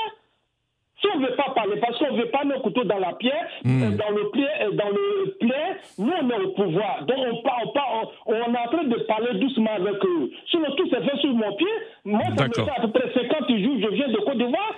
Si 1.02 1.08
on 1.16 1.20
ne 1.20 1.28
veut 1.28 1.36
pas 1.36 1.52
parler, 1.56 1.78
parce 1.80 1.98
qu'on 1.98 2.14
ne 2.14 2.20
veut 2.22 2.30
pas 2.30 2.44
nos 2.44 2.60
couteaux 2.60 2.84
dans 2.84 3.00
la 3.00 3.14
pierre, 3.14 3.48
Mm. 3.64 3.84
euh, 3.84 3.92
dans 3.92 4.10
le 4.16 4.30
pied, 4.32 4.46
euh, 4.62 4.72
dans 4.72 4.90
le 4.90 5.32
plaie, 5.40 5.72
nous 5.98 6.12
on 6.22 6.30
est 6.30 6.44
au 6.46 6.50
pouvoir. 6.52 7.06
Donc 7.06 7.18
on, 7.20 7.42
parle, 7.42 7.62
on, 7.66 7.72
parle- 7.72 8.08
on, 8.26 8.34
on 8.34 8.54
est 8.54 8.58
en 8.68 8.70
train 8.72 8.84
de 8.84 8.96
parler 9.08 9.40
doucement 9.40 9.72
avec 9.76 9.96
eux. 10.04 10.32
Sinon 10.52 10.68
tout 10.78 10.90
s'est 10.90 11.02
fait 11.02 11.18
sur 11.22 11.34
mon 11.34 11.56
pied, 11.56 11.68
Moi, 12.06 12.22
ça 12.38 12.48
me 12.48 12.54
fait 12.54 12.72
à 12.78 12.82
peu 12.82 12.92
près 12.92 13.12
50 13.14 13.48
jours, 13.64 13.78
je 13.82 13.94
viens 13.96 14.08
de 14.10 14.18
Côte 14.26 14.38
d'Ivoire. 14.38 14.76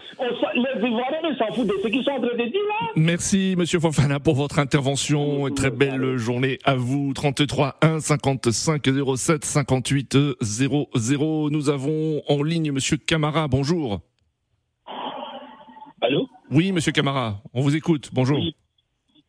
Les 0.53 0.87
Ivoiriens 0.87 1.35
s'en 1.37 1.53
foutent 1.53 1.67
de 1.67 1.73
ce 1.81 1.87
qu'ils 1.87 2.03
sont 2.03 2.11
en 2.11 2.19
train 2.21 2.35
de 2.37 2.43
dire 2.43 2.61
là. 2.69 2.87
Merci, 2.95 3.55
monsieur 3.57 3.79
Fofana, 3.79 4.19
pour 4.19 4.35
votre 4.35 4.59
intervention. 4.59 5.49
Très 5.55 5.71
belle 5.71 6.17
journée 6.17 6.57
à 6.65 6.75
vous. 6.75 7.13
33 7.13 7.75
1 7.81 7.99
55 7.99 8.81
07 9.15 9.45
58 9.45 10.17
00. 10.41 11.49
Nous 11.51 11.69
avons 11.69 12.21
en 12.27 12.43
ligne 12.43 12.71
monsieur 12.71 12.97
Camara. 12.97 13.47
Bonjour. 13.47 13.99
Allô 16.01 16.27
Oui, 16.49 16.71
monsieur 16.71 16.91
Camara, 16.91 17.41
on 17.53 17.61
vous 17.61 17.75
écoute. 17.75 18.09
Bonjour. 18.13 18.39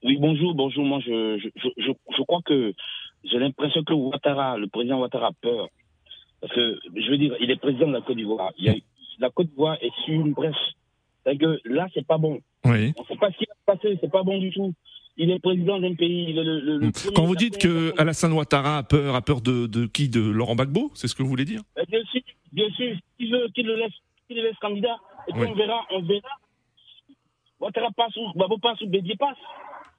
Oui, 0.04 0.16
bonjour, 0.18 0.54
bonjour. 0.54 0.84
Moi, 0.84 1.00
je, 1.00 1.38
je, 1.38 1.68
je, 1.76 1.90
je 2.16 2.22
crois 2.22 2.40
que 2.44 2.72
j'ai 3.24 3.38
l'impression 3.38 3.84
que 3.84 3.92
Ouattara, 3.92 4.56
le 4.56 4.66
président 4.68 4.98
Ouattara 5.00 5.28
a 5.28 5.32
peur. 5.40 5.68
Parce 6.40 6.52
que, 6.54 6.78
je 6.96 7.10
veux 7.10 7.18
dire, 7.18 7.36
il 7.40 7.50
est 7.50 7.56
président 7.56 7.86
de 7.88 7.92
la 7.92 8.00
Côte 8.00 8.16
d'Ivoire. 8.16 8.52
La 9.18 9.30
Côte 9.30 9.48
d'Ivoire 9.48 9.76
est 9.80 9.92
sur 10.04 10.14
une 10.14 10.32
brèche. 10.32 10.56
C'est 11.24 11.36
que 11.36 11.60
là, 11.64 11.86
c'est 11.94 12.06
pas 12.06 12.18
bon. 12.18 12.40
Oui. 12.64 12.92
On 12.96 13.02
ne 13.02 13.06
sait 13.06 13.16
pas 13.16 13.30
ce 13.30 13.36
qui 13.38 13.44
va 13.46 13.54
se 13.74 13.78
passer, 13.78 13.98
c'est 14.00 14.10
pas 14.10 14.22
bon 14.24 14.38
du 14.38 14.50
tout. 14.50 14.72
Il 15.18 15.30
est 15.30 15.38
président 15.38 15.78
d'un 15.78 15.94
pays. 15.94 16.32
Le, 16.32 16.42
le, 16.42 16.78
le 16.78 16.90
Quand 17.14 17.24
vous 17.26 17.36
dites 17.36 17.58
que 17.58 17.92
Alassane 18.00 18.32
Ouattara 18.32 18.78
a 18.78 18.82
peur, 18.82 19.14
a 19.14 19.20
peur 19.20 19.40
de, 19.42 19.66
de 19.66 19.84
qui 19.86 20.08
De 20.08 20.20
Laurent 20.20 20.54
Gbagbo 20.54 20.90
C'est 20.94 21.06
ce 21.06 21.14
que 21.14 21.22
vous 21.22 21.28
voulez 21.28 21.44
dire? 21.44 21.60
Bien 21.88 22.00
sûr, 22.10 22.20
bien 22.50 22.70
sûr. 22.70 22.96
Qu'il 23.18 23.30
veut 23.30 23.46
qu'il 23.54 23.66
le 23.66 23.76
laisse, 23.76 23.92
qu'il 24.26 24.38
le 24.38 24.44
laisse 24.44 24.56
candidat. 24.58 24.96
Et 25.28 25.32
puis 25.32 25.42
Oui. 25.42 25.48
on 25.50 25.54
verra, 25.54 25.86
on 25.92 26.00
verra. 26.02 26.28
Ouattara 27.62 27.90
passe 27.96 28.16
ou 28.16 28.32
Gbagbo 28.34 28.58
passe 28.58 28.80
ou 28.82 28.88
Bédier 28.88 29.16
passe. 29.16 29.38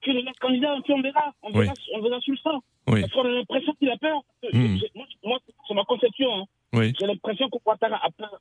Qu'il 0.01 0.13
le 0.15 0.19
laisse 0.21 0.37
candidat, 0.39 0.75
et 0.77 0.81
puis 0.81 0.93
on 0.93 1.01
verra. 1.01 1.31
On 1.43 1.51
verra, 1.51 1.73
on 1.95 2.01
verra 2.01 2.19
sur 2.19 2.33
le 2.33 2.37
sang. 2.39 2.59
Oui. 2.89 3.01
Parce 3.01 3.13
qu'on 3.13 3.23
a 3.25 3.29
l'impression 3.29 3.73
qu'il 3.79 3.89
a 3.89 3.97
peur. 3.97 4.19
Hmm. 4.51 4.75
J'ai- 4.77 4.91
Moi, 4.95 5.05
moi, 5.23 5.39
c'est 5.67 5.73
ma 5.73 5.85
conception. 5.85 6.27
Hein. 6.35 6.43
Oui. 6.73 6.93
J'ai 6.99 7.07
l'impression 7.07 7.49
que 7.49 7.57
Ouattara 7.65 7.95
a 8.05 8.11
peur 8.11 8.37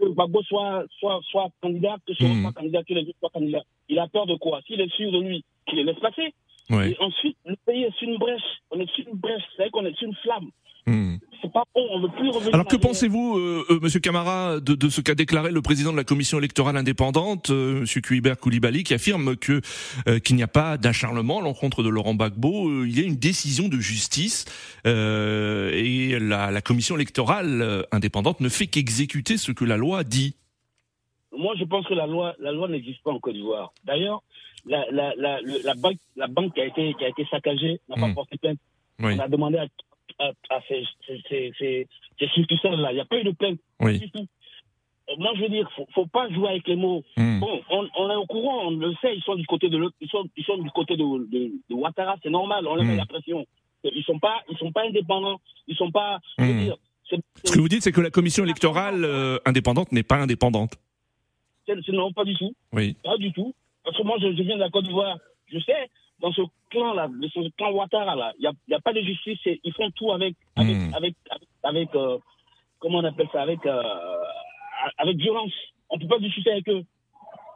que 0.00 0.06
Gbagbo 0.06 0.42
soit, 0.42 0.84
soit, 0.98 1.20
soit 1.30 1.48
candidat, 1.62 1.96
que 2.06 2.12
soit 2.14 2.26
Hmm. 2.26 2.42
pas 2.42 2.52
candidat, 2.52 2.82
que 2.82 2.94
les 2.94 3.02
autres 3.02 3.18
soient 3.20 3.30
candidats. 3.30 3.62
Il 3.88 3.98
a 4.00 4.08
peur 4.08 4.26
de 4.26 4.34
quoi? 4.34 4.60
S'il 4.66 4.80
est 4.80 4.92
sûr 4.96 5.12
de 5.12 5.20
lui, 5.20 5.44
qu'il 5.66 5.78
le 5.78 5.84
laisse 5.84 6.00
passer. 6.00 6.34
Oui. 6.70 6.90
Et 6.90 6.96
ensuite, 7.00 7.36
le 7.44 7.54
pays 7.64 7.84
est 7.84 7.94
sur 7.96 8.08
une 8.08 8.18
brèche. 8.18 8.42
On 8.72 8.80
est 8.80 8.90
sur 8.92 9.06
une 9.06 9.14
brèche. 9.18 9.42
C'est 9.56 9.62
vrai 9.62 9.70
qu'on 9.70 9.84
est 9.86 9.94
sur 9.96 10.08
une 10.08 10.14
flamme. 10.16 10.50
Hmm. 10.86 11.16
C'est 11.50 11.54
pas 11.54 11.64
bon. 11.74 11.86
On 11.90 12.00
veut 12.00 12.08
plus 12.08 12.30
revenir. 12.30 12.54
Alors 12.54 12.66
que 12.66 12.76
pensez-vous, 12.76 13.36
euh, 13.36 13.64
euh, 13.70 13.80
Monsieur 13.82 13.98
Camara, 13.98 14.60
de, 14.60 14.74
de 14.74 14.88
ce 14.88 15.00
qu'a 15.00 15.16
déclaré 15.16 15.50
le 15.50 15.60
président 15.62 15.90
de 15.90 15.96
la 15.96 16.04
commission 16.04 16.38
électorale 16.38 16.76
indépendante, 16.76 17.50
euh, 17.50 17.80
Monsieur 17.80 18.00
Kuiber 18.00 18.34
Koulibaly, 18.40 18.84
qui 18.84 18.94
affirme 18.94 19.36
que 19.36 19.60
euh, 20.06 20.18
qu'il 20.20 20.36
n'y 20.36 20.42
a 20.44 20.48
pas 20.48 20.76
d'acharnement 20.76 21.40
à 21.40 21.42
l'encontre 21.42 21.82
de 21.82 21.88
Laurent 21.88 22.14
Gbagbo, 22.14 22.68
euh, 22.68 22.86
il 22.86 22.96
y 22.98 23.02
a 23.02 23.06
une 23.06 23.16
décision 23.16 23.68
de 23.68 23.78
justice 23.78 24.44
et 24.84 26.18
la, 26.20 26.50
la 26.50 26.60
commission 26.60 26.94
électorale 26.94 27.86
indépendante 27.90 28.40
ne 28.40 28.48
fait 28.48 28.66
qu'exécuter 28.66 29.36
ce 29.36 29.50
que 29.52 29.64
la 29.64 29.76
loi 29.76 30.04
dit. 30.04 30.36
Moi, 31.36 31.54
je 31.58 31.64
pense 31.64 31.86
que 31.86 31.94
la 31.94 32.06
loi, 32.06 32.34
la 32.38 32.52
loi 32.52 32.68
n'existe 32.68 33.02
pas 33.02 33.10
en 33.10 33.18
Côte 33.18 33.34
d'Ivoire. 33.34 33.72
D'ailleurs, 33.84 34.22
la, 34.66 35.74
banque, 35.76 35.98
la 36.16 36.26
banque 36.26 36.54
qui 36.54 36.60
a 36.60 36.66
été, 36.66 36.94
qui 36.98 37.04
a 37.04 37.08
été 37.08 37.26
saccagée 37.30 37.80
n'a 37.88 37.96
pas 37.96 38.08
Hmm. 38.08 38.14
porté 38.14 38.36
plainte. 38.38 38.58
Oui. 39.00 39.14
On 39.16 39.18
a 39.20 39.28
demandé 39.28 39.56
à, 39.58 39.66
à, 40.20 40.32
à 40.50 40.60
ces, 40.68 40.84
ces, 41.06 41.52
ces, 41.58 41.88
ces, 42.18 42.28
succursales-là. 42.34 42.92
Il 42.92 42.96
n'y 42.96 43.00
a 43.00 43.04
pas 43.04 43.18
eu 43.18 43.24
de 43.24 43.30
plainte. 43.32 43.58
Oui. 43.80 44.00
Euh, 44.16 45.14
Moi, 45.18 45.32
je 45.36 45.40
veux 45.42 45.48
dire, 45.48 45.68
faut, 45.74 45.86
faut 45.94 46.06
pas 46.06 46.28
jouer 46.30 46.50
avec 46.50 46.68
les 46.68 46.76
mots. 46.76 47.02
Hmm. 47.16 47.40
Bon, 47.40 47.60
on, 47.70 47.88
on 47.96 48.10
est 48.10 48.14
au 48.16 48.26
courant, 48.26 48.68
on 48.68 48.70
le 48.70 48.92
sait, 49.00 49.16
ils 49.16 49.22
sont 49.22 49.34
du 49.34 49.46
côté 49.46 49.68
de 49.68 49.78
ils 50.00 50.08
sont, 50.08 50.24
ils 50.36 50.44
sont 50.44 50.58
du 50.58 50.70
côté 50.70 50.96
de, 50.96 51.02
de, 51.02 51.50
de 51.68 51.74
Ouattara, 51.74 52.16
c'est 52.22 52.30
normal, 52.30 52.66
on 52.68 52.74
leur 52.76 52.84
met 52.84 52.94
Hmm. 52.94 52.98
la 52.98 53.06
pression. 53.06 53.44
Ils 53.82 54.04
sont 54.04 54.18
pas, 54.18 54.40
ils 54.50 54.58
sont 54.58 54.72
pas 54.72 54.82
indépendants, 54.86 55.40
ils 55.66 55.74
sont 55.76 55.90
pas, 55.90 56.20
je 56.38 56.44
veux 56.44 56.52
Hmm. 56.52 56.74
Ce 57.44 57.52
que 57.54 57.58
vous 57.58 57.68
dites, 57.68 57.82
c'est 57.82 57.90
que 57.90 58.00
la 58.00 58.10
commission 58.10 58.44
électorale 58.44 59.04
euh, 59.04 59.38
indépendante 59.44 59.90
n'est 59.90 60.04
pas 60.04 60.18
indépendante. 60.18 60.74
non, 61.88 62.12
pas 62.12 62.24
du 62.24 62.36
tout. 62.36 62.54
Oui. 62.72 62.94
Pas 63.02 63.16
du 63.16 63.32
tout. 63.32 63.52
Parce 63.82 63.96
que 63.96 64.02
moi, 64.04 64.16
je, 64.20 64.28
je 64.36 64.42
viens 64.42 64.54
de 64.54 64.60
la 64.60 64.70
Côte 64.70 64.84
d'Ivoire. 64.84 65.18
Je 65.52 65.58
sais, 65.58 65.90
dans 66.20 66.32
ce 66.32 66.42
clan-là, 66.70 67.08
de 67.08 67.28
ce 67.28 67.48
clan 67.56 67.72
Ouattara, 67.72 68.14
là, 68.16 68.32
il 68.38 68.42
n'y 68.68 68.74
a, 68.74 68.76
a 68.76 68.80
pas 68.80 68.92
de 68.92 69.00
justice. 69.00 69.38
et 69.46 69.60
Ils 69.64 69.72
font 69.72 69.90
tout 69.92 70.12
avec, 70.12 70.34
avec, 70.56 70.76
Hmm. 70.76 70.94
avec, 70.94 71.14
avec, 71.30 71.48
avec, 71.62 71.94
euh, 71.94 72.18
comment 72.78 72.98
on 72.98 73.04
appelle 73.04 73.28
ça, 73.32 73.42
avec, 73.42 73.64
euh, 73.66 73.82
avec 74.98 75.16
violence. 75.16 75.52
On 75.90 75.96
ne 75.96 76.02
peut 76.02 76.08
pas 76.08 76.18
discuter 76.18 76.52
avec 76.52 76.68
eux. 76.68 76.82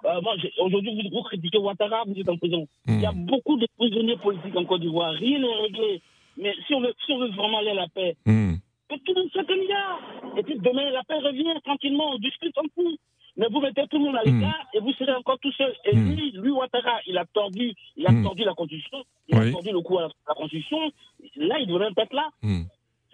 Euh, 0.07 0.21
aujourd'hui, 0.61 0.95
vous, 1.03 1.17
vous 1.17 1.23
critiquez 1.23 1.59
Ouattara, 1.59 2.03
vous 2.07 2.19
êtes 2.19 2.29
en 2.29 2.37
prison. 2.37 2.67
Il 2.88 3.01
y 3.01 3.07
a 3.07 3.12
Hmm. 3.12 3.25
beaucoup 3.27 3.57
de 3.57 3.67
prisonniers 3.79 4.17
politiques 4.17 4.57
en 4.57 4.65
Côte 4.65 4.81
d'Ivoire. 4.83 5.12
Rien 5.12 5.38
n'est 5.38 5.55
réglé. 5.62 6.03
Mais 6.37 6.53
si 6.67 6.75
on 6.75 6.81
veut, 6.81 6.93
si 7.07 7.12
on 7.12 7.19
veut 7.19 7.31
vraiment 7.31 7.59
aller 7.59 7.71
à 7.71 7.75
la 7.75 7.88
paix, 7.88 8.17
Hmm. 8.27 8.55
que 8.88 8.97
tout 8.97 9.15
le 9.15 9.23
monde 9.23 9.47
candidat. 9.47 9.99
Et 10.37 10.43
puis 10.43 10.59
demain, 10.59 10.91
la 10.91 11.03
paix 11.05 11.19
revient 11.21 11.55
tranquillement, 11.65 12.11
on 12.12 12.19
discute 12.19 12.57
en 12.59 12.65
tout. 12.75 12.97
Mais 13.37 13.47
vous 13.51 13.61
mettez 13.61 13.87
tout 13.88 13.99
le 13.99 14.05
monde 14.05 14.16
à 14.16 14.23
l'écart 14.23 14.64
et 14.73 14.79
vous 14.81 14.92
serez 14.92 15.12
encore 15.14 15.38
tout 15.40 15.51
seul. 15.53 15.75
Et 15.87 15.97
Mm. 15.97 16.14
lui, 16.14 16.31
lui, 16.33 16.51
Ouattara, 16.53 17.01
il 17.07 17.18
a 17.18 17.25
tordu, 17.27 17.75
il 17.97 18.07
a 18.07 18.12
Mm. 18.12 18.23
tordu 18.23 18.44
la 18.44 18.55
Constitution, 18.55 19.03
il 19.29 19.38
Oui. 19.38 19.49
a 19.49 19.53
tordu 19.53 19.70
le 19.73 19.81
coup 19.81 19.99
à 19.99 20.03
la, 20.29 20.35
Constitution. 20.35 20.79
Là, 21.37 21.59
il 21.59 21.66
devrait 21.66 21.90
être 21.97 22.12
là. 22.12 22.29
Hmm. 22.42 22.62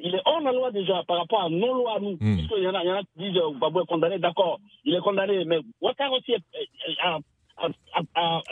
Il 0.03 0.15
est 0.15 0.21
hors 0.25 0.41
la 0.41 0.53
loi 0.53 0.71
déjà 0.71 1.03
par 1.07 1.19
rapport 1.19 1.43
à 1.43 1.49
nos 1.51 1.75
lois 1.75 1.97
à 1.97 2.01
nous. 2.01 2.17
Puisqu'il 2.17 2.63
y 2.63 2.69
en 2.69 2.75
a, 2.75 2.83
il 2.83 2.89
y 2.89 2.93
en 2.93 2.97
a 2.97 3.03
qui 3.03 3.19
disent 3.31 3.37
euh, 3.37 3.51
Babou 3.61 3.81
est 3.81 3.87
condamné, 3.87 4.19
d'accord, 4.19 4.59
il 4.85 4.95
est 4.95 5.01
condamné, 5.01 5.45
mais 5.47 5.59
Ouattara 5.81 6.11
aussi 6.13 6.33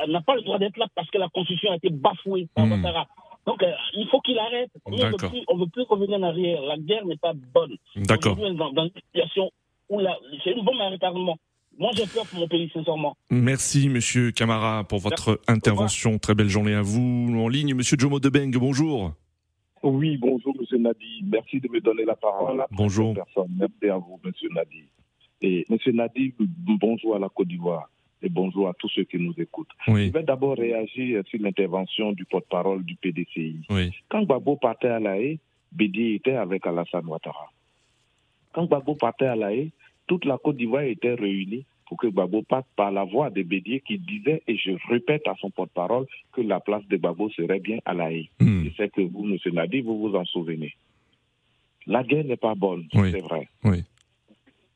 n'a 0.08 0.20
pas 0.22 0.34
le 0.36 0.42
droit 0.42 0.58
d'être 0.58 0.76
là 0.76 0.86
parce 0.94 1.10
que 1.10 1.18
la 1.18 1.28
Constitution 1.28 1.72
a 1.72 1.76
été 1.76 1.90
bafouée 1.90 2.48
par. 2.54 2.66
Ouattara. 2.66 3.06
Donc, 3.46 3.62
euh, 3.62 3.72
il 3.94 4.06
faut 4.08 4.20
qu'il 4.20 4.38
arrête. 4.38 4.70
Nous, 4.86 4.98
on 5.00 5.06
ne 5.56 5.60
veut 5.60 5.68
plus- 5.70 5.82
revenir 5.88 6.18
en 6.18 6.22
arrière. 6.22 6.60
La 6.62 6.76
guerre 6.76 7.06
n'est 7.06 7.16
pas 7.16 7.32
bonne. 7.34 7.76
D'accord. 7.96 8.36
Dans, 8.36 8.72
dans 8.72 8.84
une 8.84 8.90
situation 9.06 9.50
où 9.88 10.00
c'est 10.44 10.50
une 10.52 10.64
bombe 10.64 10.80
à 10.82 10.90
retardement. 10.90 11.36
Moi, 11.78 11.92
j'ai 11.94 12.06
peur 12.06 12.26
pour 12.26 12.40
mon 12.40 12.48
pays, 12.48 12.68
sincèrement. 12.74 13.16
Merci, 13.30 13.88
Monsieur 13.88 14.32
Camara, 14.32 14.82
pour 14.82 14.98
votre 14.98 15.40
intervention. 15.46 16.18
Très 16.18 16.34
belle 16.34 16.48
journée 16.48 16.74
à 16.74 16.82
vous. 16.82 17.32
En 17.38 17.48
ligne, 17.48 17.72
Monsieur 17.74 17.96
Jomo 17.96 18.18
Debeng, 18.18 18.50
bonjour. 18.50 19.12
Oui, 19.84 20.16
bonjour, 20.16 20.56
Monsieur 20.58 20.78
Nadi. 20.78 21.22
Merci 21.22 21.60
de 21.60 21.68
me 21.68 21.80
donner 21.80 22.04
la 22.04 22.16
parole. 22.16 22.64
Bonjour. 22.72 23.14
Personne. 23.14 23.54
Merci 23.56 23.88
à 23.90 23.96
vous, 23.96 24.18
Monsieur 24.24 24.48
Nadi. 24.52 24.82
Et 25.40 25.64
Monsieur 25.70 25.92
Nadi, 25.92 26.34
bonjour 26.80 27.14
à 27.14 27.20
la 27.20 27.28
Côte 27.28 27.46
d'Ivoire 27.46 27.88
et 28.22 28.28
bonjour 28.28 28.68
à 28.68 28.74
tous 28.74 28.88
ceux 28.88 29.04
qui 29.04 29.18
nous 29.18 29.34
écoutent. 29.38 29.70
Oui. 29.86 30.08
Je 30.08 30.12
vais 30.12 30.24
d'abord 30.24 30.56
réagir 30.56 31.22
sur 31.28 31.40
l'intervention 31.40 32.10
du 32.10 32.24
porte-parole 32.24 32.84
du 32.84 32.96
PDCI. 32.96 33.60
Oui. 33.70 33.92
Quand 34.08 34.24
Gbagbo 34.24 34.56
partait 34.56 34.88
à 34.88 34.98
La 34.98 35.16
Haye, 35.16 35.38
Bédier 35.70 36.16
était 36.16 36.34
avec 36.34 36.66
Alassane 36.66 37.06
Ouattara. 37.06 37.52
Quand 38.52 38.64
Gbagbo 38.66 38.96
partait 38.96 39.26
à 39.26 39.36
La 39.36 39.52
Haye, 39.54 39.70
toute 40.08 40.24
la 40.24 40.38
Côte 40.38 40.56
d'Ivoire 40.56 40.82
était 40.82 41.14
réunie 41.14 41.64
pour 41.86 41.96
que 41.96 42.06
Gbagbo 42.08 42.42
passe 42.42 42.64
par 42.76 42.90
la 42.90 43.04
voix 43.04 43.30
de 43.30 43.42
Bédier 43.42 43.80
qui 43.80 43.98
disait, 43.98 44.42
et 44.46 44.56
je 44.58 44.72
répète 44.90 45.26
à 45.26 45.34
son 45.40 45.48
porte-parole, 45.50 46.06
que 46.32 46.40
la 46.42 46.60
place 46.60 46.84
de 46.88 46.96
Gbagbo 46.96 47.30
serait 47.30 47.60
bien 47.60 47.78
à 47.86 47.94
La 47.94 48.12
Haye. 48.12 48.28
Hmm. 48.40 48.64
Je 48.64 48.70
sais 48.76 48.88
que 48.90 49.00
vous, 49.00 49.24
M. 49.24 49.38
Nadi, 49.54 49.80
vous 49.80 49.98
vous 49.98 50.14
en 50.14 50.24
souvenez. 50.26 50.74
La 51.86 52.02
guerre 52.02 52.24
n'est 52.24 52.36
pas 52.36 52.54
bonne, 52.54 52.86
Oui. 52.94 53.10
c'est 53.12 53.22
vrai. 53.22 53.48
Oui. 53.64 53.84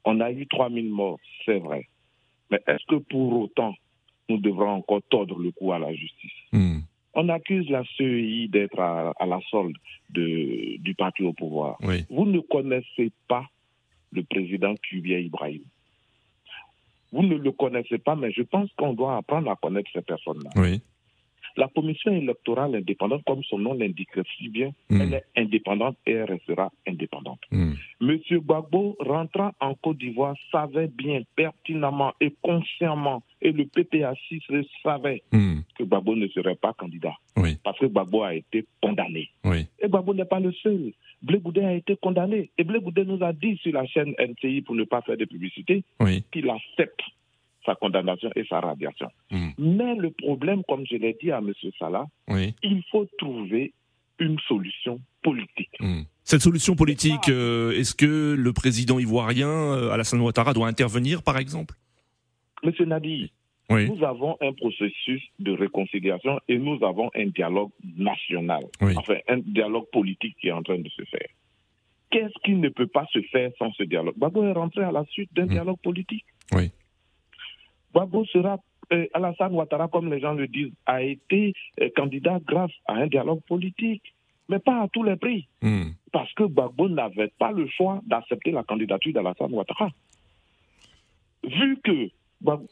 On 0.04 0.20
a 0.20 0.30
eu 0.32 0.46
3000 0.46 0.88
morts, 0.90 1.18
c'est 1.44 1.58
vrai. 1.58 1.86
Mais 2.50 2.60
est-ce 2.66 2.84
que 2.88 2.96
pour 2.96 3.40
autant, 3.42 3.74
nous 4.30 4.38
devrons 4.38 4.70
encore 4.70 5.02
tordre 5.10 5.38
le 5.38 5.50
cou 5.52 5.72
à 5.72 5.78
la 5.78 5.92
justice? 5.94 6.32
Hmm. 6.52 6.78
On 7.14 7.28
accuse 7.28 7.68
la 7.68 7.82
CEI 7.98 8.48
d'être 8.48 8.80
à, 8.80 9.12
à 9.20 9.26
la 9.26 9.38
solde 9.50 9.76
de- 10.08 10.78
du 10.78 10.94
parti 10.94 11.22
au 11.24 11.34
pouvoir. 11.34 11.76
Oui. 11.82 12.04
Vous 12.08 12.24
ne 12.24 12.40
connaissez 12.40 13.12
pas 13.28 13.44
le 14.12 14.22
président 14.24 14.74
Kubier 14.76 15.20
Ibrahim. 15.20 15.62
Vous 17.12 17.22
ne 17.22 17.36
le 17.36 17.52
connaissez 17.52 17.98
pas, 17.98 18.16
mais 18.16 18.32
je 18.32 18.42
pense 18.42 18.70
qu'on 18.76 18.94
doit 18.94 19.16
apprendre 19.16 19.50
à 19.50 19.56
connaître 19.56 19.90
ces 19.92 20.00
personnes-là. 20.00 20.50
La 21.56 21.68
commission 21.68 22.12
électorale 22.12 22.74
indépendante, 22.76 23.22
comme 23.26 23.42
son 23.44 23.58
nom 23.58 23.74
l'indique 23.74 24.08
si 24.38 24.48
bien, 24.48 24.70
Mm. 24.90 25.00
elle 25.00 25.14
est 25.14 25.24
indépendante 25.36 25.96
et 26.06 26.12
elle 26.12 26.24
restera 26.30 26.70
indépendante. 26.86 27.40
Hmm. 27.50 27.74
Monsieur 28.00 28.40
Gbagbo, 28.40 28.96
rentrant 29.00 29.52
en 29.60 29.74
Côte 29.74 29.98
d'Ivoire, 29.98 30.34
savait 30.50 30.88
bien, 30.88 31.22
pertinemment 31.36 32.12
et 32.20 32.32
consciemment, 32.42 33.22
et 33.40 33.52
le 33.52 33.64
PPA6 33.64 34.40
le 34.50 34.64
savait, 34.82 35.22
Hmm. 35.32 35.60
que 35.78 35.84
Gbagbo 35.84 36.14
ne 36.16 36.28
serait 36.28 36.54
pas 36.56 36.72
candidat. 36.72 37.14
Oui. 37.36 37.56
Parce 37.62 37.78
que 37.78 37.86
Gbagbo 37.86 38.22
a 38.22 38.34
été 38.34 38.64
condamné. 38.80 39.28
Oui. 39.44 39.66
Et 39.80 39.88
Gbagbo 39.88 40.14
n'est 40.14 40.24
pas 40.24 40.40
le 40.40 40.52
seul. 40.52 40.92
Blé 41.22 41.38
Goudé 41.38 41.60
a 41.62 41.72
été 41.74 41.96
condamné. 41.96 42.50
Et 42.58 42.64
Blé 42.64 42.80
Goudé 42.80 43.04
nous 43.04 43.22
a 43.22 43.32
dit 43.32 43.56
sur 43.58 43.72
la 43.72 43.86
chaîne 43.86 44.14
NCI, 44.18 44.62
pour 44.62 44.74
ne 44.74 44.84
pas 44.84 45.02
faire 45.02 45.16
de 45.16 45.24
publicité, 45.24 45.84
Oui. 46.00 46.24
qu'il 46.32 46.48
accepte 46.50 47.00
sa 47.64 47.74
condamnation 47.74 48.30
et 48.36 48.44
sa 48.48 48.60
radiation. 48.60 49.08
Hmm. 49.30 49.50
Mais 49.58 49.94
le 49.94 50.10
problème, 50.10 50.62
comme 50.68 50.84
je 50.90 50.96
l'ai 50.96 51.16
dit 51.20 51.30
à 51.30 51.38
M. 51.38 51.52
Salah, 51.78 52.06
Oui. 52.28 52.54
il 52.62 52.82
faut 52.90 53.06
trouver 53.18 53.72
une 54.18 54.38
solution 54.48 55.00
politique. 55.22 55.70
Hmm. 55.80 56.02
Cette 56.24 56.42
solution 56.42 56.74
politique, 56.76 57.28
euh, 57.28 57.72
est-ce 57.72 57.94
que 57.94 58.34
le 58.38 58.52
président 58.52 58.98
ivoirien, 58.98 59.48
euh, 59.48 59.90
Alassane 59.90 60.20
Ouattara, 60.20 60.52
doit 60.54 60.68
intervenir, 60.68 61.22
par 61.22 61.38
exemple? 61.38 61.74
Monsieur 62.64 62.84
Nadi, 62.84 63.32
Oui. 63.70 63.88
nous 63.90 64.04
avons 64.04 64.36
un 64.40 64.52
processus 64.52 65.22
de 65.40 65.52
réconciliation 65.52 66.38
et 66.48 66.58
nous 66.58 66.78
avons 66.84 67.10
un 67.16 67.26
dialogue 67.26 67.70
national, 67.96 68.64
Oui. 68.80 68.94
enfin 68.96 69.16
un 69.28 69.38
dialogue 69.38 69.86
politique 69.92 70.36
qui 70.40 70.48
est 70.48 70.52
en 70.52 70.62
train 70.62 70.78
de 70.78 70.88
se 70.88 71.02
faire. 71.04 71.28
qu'est-ce 72.10 72.38
qui 72.44 72.52
ne 72.52 72.68
peut 72.68 72.86
pas 72.88 73.06
se 73.10 73.22
faire 73.32 73.50
sans 73.58 73.72
ce 73.72 73.84
dialogue? 73.84 74.14
Gbagbo 74.16 74.44
est 74.44 74.52
rentré 74.52 74.82
à 74.84 74.92
la 74.92 75.02
suite 75.06 75.30
d'un 75.32 75.46
dialogue 75.46 75.78
politique. 75.82 76.26
Oui. 76.54 76.70
Gbagbo 77.92 78.24
sera, 78.26 78.58
euh, 78.92 79.06
Alassane 79.14 79.54
Ouattara, 79.54 79.88
comme 79.88 80.12
les 80.12 80.20
gens 80.20 80.34
le 80.34 80.46
disent, 80.46 80.72
a 80.86 81.02
été 81.02 81.52
euh, 81.80 81.90
candidat 81.94 82.38
grâce 82.46 82.72
à 82.86 82.94
un 82.94 83.06
dialogue 83.06 83.42
politique, 83.42 84.14
mais 84.48 84.58
pas 84.58 84.82
à 84.82 84.88
tous 84.88 85.02
les 85.02 85.16
prix. 85.16 85.46
Hmm. 85.60 85.90
Parce 86.10 86.32
que 86.34 86.44
Gbagbo 86.44 86.88
n'avait 86.88 87.32
pas 87.38 87.52
le 87.52 87.66
choix 87.68 88.00
d'accepter 88.06 88.50
la 88.50 88.62
candidature 88.62 89.12
d'Alassane 89.12 89.52
Ouattara. 89.52 89.90
Vu 91.44 91.78
que 91.82 92.10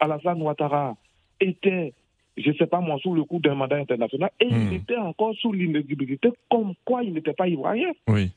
Alassane 0.00 0.42
Ouattara 0.42 0.96
était, 1.40 1.92
je 2.36 2.50
ne 2.50 2.54
sais 2.54 2.66
pas 2.66 2.80
moi, 2.80 2.98
sous 3.02 3.14
le 3.14 3.24
coup 3.24 3.38
d'un 3.40 3.54
mandat 3.54 3.76
international, 3.76 4.30
et 4.40 4.48
il 4.48 4.74
était 4.74 4.96
encore 4.96 5.34
sous 5.36 5.52
l'inéligibilité, 5.52 6.30
comme 6.50 6.74
quoi 6.84 7.02
il 7.02 7.14
n'était 7.14 7.32
pas 7.32 7.48
ivoirien. 7.48 7.92
Oui. 8.08 8.30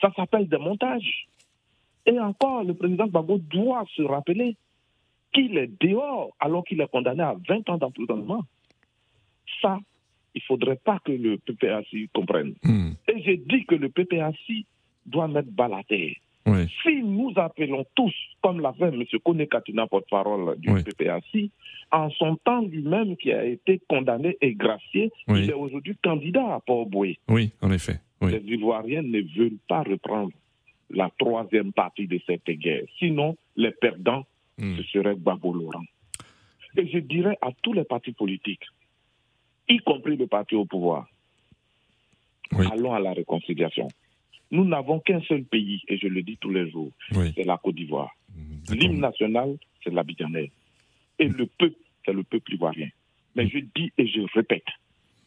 Ça 0.00 0.12
s'appelle 0.14 0.48
des 0.48 0.58
montages. 0.58 1.28
Et 2.06 2.18
encore, 2.18 2.64
le 2.64 2.74
président 2.74 3.06
Gbagbo 3.06 3.38
doit 3.38 3.84
se 3.94 4.02
rappeler 4.02 4.56
qu'il 5.38 5.56
est 5.58 5.70
dehors 5.80 6.30
alors 6.40 6.64
qu'il 6.64 6.80
est 6.80 6.90
condamné 6.90 7.22
à 7.22 7.36
20 7.48 7.68
ans 7.70 7.78
d'emprisonnement. 7.78 8.44
Ça, 9.62 9.78
il 10.34 10.38
ne 10.38 10.46
faudrait 10.46 10.80
pas 10.84 10.98
que 11.04 11.12
le 11.12 11.38
PPACI 11.38 12.08
comprenne. 12.14 12.54
Hmm. 12.64 12.90
Et 13.08 13.22
j'ai 13.22 13.36
dit 13.36 13.64
que 13.64 13.74
le 13.74 13.88
PPACI 13.88 14.66
doit 15.06 15.28
mettre 15.28 15.50
bas 15.50 15.68
la 15.68 15.82
terre. 15.84 16.14
Oui. 16.46 16.66
Si 16.82 17.02
nous 17.02 17.32
appelons 17.36 17.84
tous, 17.94 18.14
comme 18.42 18.60
l'a 18.60 18.72
fait 18.72 18.88
M. 18.88 19.04
Kone 19.24 19.46
Katina, 19.46 19.86
porte-parole 19.86 20.58
du 20.58 20.70
PPACI, 20.82 21.50
en 21.92 22.10
son 22.10 22.36
temps 22.36 22.62
lui-même 22.62 23.16
qui 23.16 23.32
a 23.32 23.44
été 23.44 23.80
condamné 23.88 24.36
et 24.40 24.54
gracié, 24.54 25.10
Oui. 25.28 25.40
il 25.44 25.50
est 25.50 25.54
aujourd'hui 25.54 25.96
candidat 26.02 26.54
à 26.54 26.60
Port-Boué. 26.60 27.18
Oui, 27.28 27.52
en 27.60 27.70
effet. 27.70 28.00
Oui. 28.20 28.32
Les 28.32 28.54
Ivoiriens 28.54 29.02
ne 29.02 29.20
veulent 29.36 29.58
pas 29.68 29.82
reprendre 29.82 30.32
la 30.90 31.10
troisième 31.18 31.72
partie 31.72 32.06
de 32.06 32.18
cette 32.26 32.48
guerre. 32.50 32.84
Sinon, 32.98 33.36
les 33.56 33.70
perdants, 33.70 34.24
ce 34.58 34.82
serait 34.84 35.14
Gbagbo 35.16 35.52
Laurent. 35.52 35.84
Et 36.76 36.86
je 36.88 36.98
dirais 36.98 37.36
à 37.40 37.50
tous 37.62 37.72
les 37.72 37.84
partis 37.84 38.12
politiques, 38.12 38.64
y 39.68 39.78
compris 39.78 40.16
le 40.16 40.26
parti 40.26 40.54
au 40.54 40.64
pouvoir, 40.64 41.08
allons 42.72 42.92
à 42.94 43.00
la 43.00 43.12
réconciliation. 43.12 43.88
Nous 44.50 44.64
n'avons 44.64 45.00
qu'un 45.00 45.20
seul 45.22 45.44
pays, 45.44 45.82
et 45.88 45.98
je 45.98 46.06
le 46.06 46.22
dis 46.22 46.36
tous 46.38 46.50
les 46.50 46.70
jours, 46.70 46.90
Oui. 47.12 47.32
c'est 47.36 47.44
la 47.44 47.58
Côte 47.58 47.74
d'Ivoire. 47.74 48.10
L'hymne 48.70 49.00
national, 49.00 49.56
c'est 49.82 49.90
l'Abidjanais. 49.92 50.50
Et 51.18 51.28
le 51.28 51.46
peuple, 51.46 51.76
c'est 52.04 52.12
le 52.12 52.22
peuple 52.22 52.54
ivoirien. 52.54 52.88
Mais 53.34 53.48
je 53.48 53.58
dis 53.74 53.92
et 53.98 54.06
je 54.06 54.20
répète, 54.34 54.64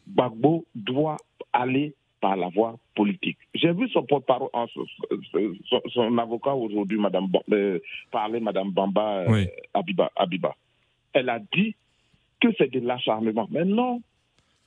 Gbagbo 0.08 0.64
doit 0.74 1.16
aller 1.52 1.94
par 2.22 2.36
la 2.36 2.48
voie 2.48 2.78
politique. 2.94 3.36
J'ai 3.52 3.72
vu 3.72 3.88
son 3.90 4.04
porte-parole, 4.04 4.48
son, 4.72 4.86
son- 5.68 5.82
son 5.92 6.16
avocat 6.18 6.54
aujourd'hui, 6.54 6.96
Madame, 6.98 7.26
euh, 7.52 7.80
parler, 8.12 8.38
Madame 8.40 8.70
Bamba 8.70 9.24
euh, 9.24 9.26
Oui. 9.28 9.48
Abiba, 9.74 10.10
Abiba. 10.16 10.54
Elle 11.12 11.28
a 11.28 11.40
dit 11.52 11.74
que 12.40 12.48
c'est 12.56 12.70
de 12.70 12.78
l'acharnement. 12.80 13.48
Mais 13.50 13.64
non, 13.64 14.00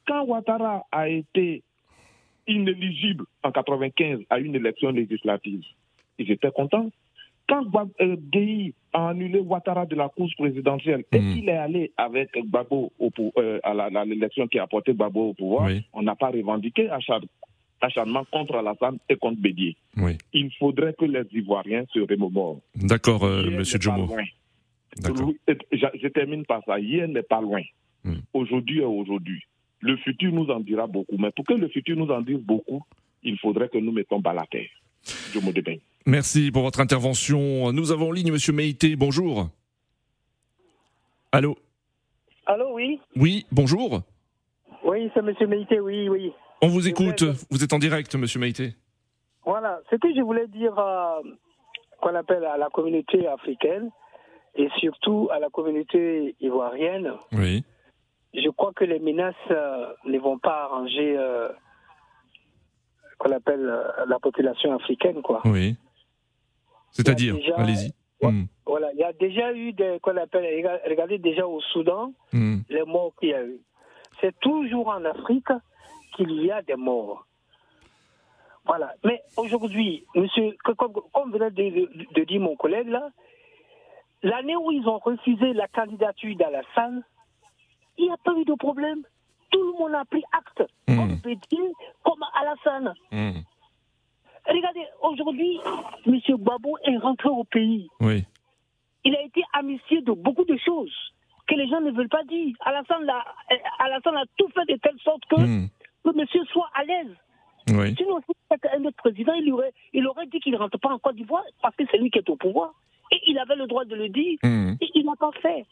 quand 0.05 0.25
Ouattara 0.25 0.85
a 0.91 1.07
été 1.09 1.63
inéligible 2.47 3.25
en 3.43 3.51
95 3.51 4.19
à 4.29 4.37
une 4.39 4.53
élection 4.55 4.91
législative, 4.91 5.63
ils 6.19 6.29
étaient 6.29 6.51
contents. 6.51 6.89
Quand 7.47 7.63
euh, 8.01 8.15
Gueye 8.31 8.73
a 8.93 9.09
annulé 9.09 9.39
Ouattara 9.39 9.85
de 9.85 9.95
la 9.95 10.09
course 10.09 10.33
présidentielle 10.35 11.03
et 11.11 11.19
qu'il 11.19 11.47
est 11.49 11.57
allé 11.57 11.91
avec 11.97 12.31
Gbagbo 12.35 12.91
au 12.97 13.11
euh, 13.37 13.59
à 13.63 14.05
l'élection 14.05 14.47
qui 14.47 14.57
a 14.57 14.65
porté 14.67 14.93
Gbagbo 14.93 15.29
au 15.29 15.33
pouvoir, 15.33 15.69
on 15.93 16.01
n'a 16.01 16.15
pas 16.15 16.29
revendiqué 16.31 16.87
achar- 16.89 17.21
acharnement 17.81 18.25
contre 18.31 18.55
Alassane 18.55 18.97
et 19.09 19.15
contre 19.15 19.39
Bédier. 19.41 19.75
Oui. 19.97 20.17
Il 20.33 20.51
faudrait 20.57 20.93
que 20.97 21.05
les 21.05 21.23
Ivoiriens 21.33 21.85
se 21.93 21.99
remémorent. 21.99 22.61
D'accord, 22.75 23.23
euh, 23.25 23.49
monsieur 23.51 23.77
n'est 23.77 23.85
pas 23.85 23.91
Jomo. 23.97 24.07
loin. 24.07 24.23
D'accord. 24.97 25.27
Oui, 25.27 25.37
et 25.47 25.57
Je, 25.71 25.85
je 26.01 26.07
termine 26.07 26.45
par 26.45 26.63
ça. 26.65 26.79
Hier 26.79 27.07
n'est 27.07 27.21
pas 27.21 27.41
loin. 27.41 27.61
Aujourd'hui 28.33 28.79
est 28.79 28.85
aujourd'hui. 28.85 29.41
Le 29.81 29.97
futur 29.97 30.31
nous 30.31 30.47
en 30.49 30.59
dira 30.61 30.87
beaucoup. 30.87 31.17
Mais 31.17 31.31
pour 31.31 31.45
que 31.45 31.53
le 31.53 31.67
futur 31.67 31.95
nous 31.97 32.09
en 32.09 32.21
dise 32.21 32.37
beaucoup, 32.39 32.81
il 33.23 33.37
faudrait 33.37 33.67
que 33.69 33.77
nous 33.77 33.91
mettons 33.91 34.19
bas 34.19 34.33
la 34.33 34.45
terre. 34.49 34.69
Jomo 35.33 35.51
Debeng. 35.51 35.79
Merci 36.05 36.51
pour 36.51 36.61
votre 36.63 36.79
intervention. 36.79 37.71
Nous 37.71 37.91
avons 37.91 38.09
en 38.09 38.11
ligne 38.11 38.31
monsieur 38.31 38.53
Meïté. 38.53 38.95
Bonjour. 38.95 39.49
Allô 41.31 41.55
Allô, 42.45 42.73
oui 42.73 43.01
Oui, 43.15 43.45
bonjour. 43.51 44.01
Oui, 44.83 45.09
c'est 45.13 45.19
M. 45.21 45.33
Meïté, 45.49 45.79
oui, 45.79 46.07
oui. 46.09 46.31
On 46.61 46.67
vous 46.67 46.87
écoute. 46.87 47.23
Vous 47.49 47.63
êtes 47.63 47.73
en 47.73 47.79
direct, 47.79 48.13
monsieur 48.15 48.39
Meïté. 48.39 48.75
Voilà, 49.45 49.79
ce 49.89 49.95
que 49.95 50.07
je 50.15 50.21
voulais 50.21 50.47
dire 50.47 50.77
euh, 50.77 51.21
qu'on 52.01 52.13
appelle 52.15 52.45
à 52.45 52.57
la 52.57 52.69
communauté 52.69 53.27
africaine 53.27 53.89
et 54.55 54.69
surtout 54.79 55.27
à 55.31 55.39
la 55.39 55.49
communauté 55.49 56.35
ivoirienne, 56.39 57.11
Oui. 57.33 57.63
je 58.33 58.49
crois 58.49 58.71
que 58.73 58.85
les 58.85 58.99
menaces 58.99 59.33
euh, 59.51 59.87
ne 60.05 60.17
vont 60.19 60.37
pas 60.39 60.63
arranger 60.65 61.15
euh, 61.17 61.49
qu'on 63.17 63.31
appelle 63.31 63.67
euh, 63.69 64.05
la 64.07 64.17
population 64.19 64.73
africaine, 64.75 65.21
quoi. 65.21 65.41
Oui. 65.45 65.75
C'est-à-dire, 66.95 67.35
allez-y. 67.57 67.91
Hmm. 68.21 68.45
Voilà, 68.65 68.91
il 68.93 68.99
y 68.99 69.03
a 69.03 69.11
déjà 69.13 69.53
eu 69.53 69.73
des 69.73 69.99
qu'on 70.01 70.15
appelle 70.17 70.45
regardez 70.87 71.17
déjà 71.19 71.45
au 71.45 71.59
Soudan 71.61 72.13
Hmm. 72.33 72.59
les 72.69 72.83
morts 72.83 73.11
qu'il 73.19 73.29
y 73.29 73.33
a 73.33 73.43
eu. 73.43 73.59
C'est 74.21 74.37
toujours 74.39 74.87
en 74.87 75.03
Afrique 75.05 75.47
qu'il 76.15 76.31
y 76.43 76.49
a 76.49 76.61
des 76.61 76.75
morts. 76.75 77.25
Voilà. 78.65 78.93
Mais 79.03 79.21
aujourd'hui, 79.37 80.05
monsieur, 80.15 80.55
comme, 80.77 80.93
comme 81.13 81.31
venait 81.31 81.51
de, 81.51 81.69
de- 81.85 82.05
de 82.15 82.23
dire 82.23 82.39
mon 82.41 82.55
collègue 82.55 82.87
là, 82.87 83.09
l'année 84.23 84.55
où 84.55 84.71
ils 84.71 84.87
ont 84.87 84.97
refusé 84.97 85.53
la 85.53 85.67
candidature 85.67 86.35
d'Alassane, 86.37 87.03
il 87.97 88.05
n'y 88.05 88.11
a 88.11 88.17
pas 88.23 88.33
eu 88.39 88.45
de 88.45 88.55
problème. 88.55 89.03
Tout 89.51 89.61
le 89.61 89.77
monde 89.77 89.93
a 89.93 90.03
pris 90.05 90.23
acte, 90.31 90.63
comme 90.87 91.15
Bédier, 91.17 91.71
comme 92.03 92.23
Alassane. 92.41 92.93
Hmm. 94.47 94.55
Regardez, 94.55 94.85
aujourd'hui, 95.01 95.59
M. 96.05 96.19
Gbabo 96.27 96.77
est 96.83 96.97
rentré 96.97 97.29
au 97.29 97.43
pays. 97.43 97.87
Oui. 97.99 98.23
Il 99.03 99.15
a 99.15 99.21
été 99.21 99.41
amnistié 99.53 100.01
de 100.01 100.11
beaucoup 100.11 100.45
de 100.45 100.57
choses 100.57 100.93
que 101.47 101.55
les 101.55 101.67
gens 101.67 101.81
ne 101.81 101.91
veulent 101.91 102.09
pas 102.09 102.23
dire. 102.23 102.55
Alassane, 102.61 103.03
l'a- 103.03 103.25
euh, 103.51 103.55
Alassane 103.79 104.17
a 104.17 104.23
tout 104.37 104.47
fait 104.49 104.65
de 104.71 104.77
telle 104.79 104.97
sorte 105.03 105.23
que 105.29 105.35
le 105.39 106.13
monsieur 106.13 106.43
soit 106.45 106.69
à 106.73 106.83
l'aise. 106.83 107.15
Oui. 107.69 107.95
Sinon, 107.97 108.19
si 108.27 108.33
c'était 108.51 108.69
un 108.69 108.83
autre 108.85 108.97
président, 108.97 109.33
il 109.33 109.51
aurait, 109.53 109.73
il 109.93 110.05
aurait 110.07 110.27
dit 110.27 110.39
qu'il 110.39 110.53
ne 110.53 110.57
rentre 110.57 110.77
pas 110.79 110.89
en 110.89 110.99
Côte 110.99 111.15
d'Ivoire 111.15 111.43
parce 111.61 111.75
que 111.75 111.83
c'est 111.91 111.97
lui 111.97 112.09
qui 112.11 112.19
est 112.19 112.29
au 112.29 112.35
pouvoir. 112.35 112.73
Et 113.11 113.19
il 113.27 113.37
avait 113.37 113.55
le 113.55 113.67
droit 113.67 113.85
de 113.85 113.95
le 113.95 114.09
dire. 114.09 114.37
Hmm. 114.43 114.73
Et 114.81 114.89
il 114.95 115.05
n'a 115.05 115.15
pas 115.15 115.31
fait. 115.41 115.65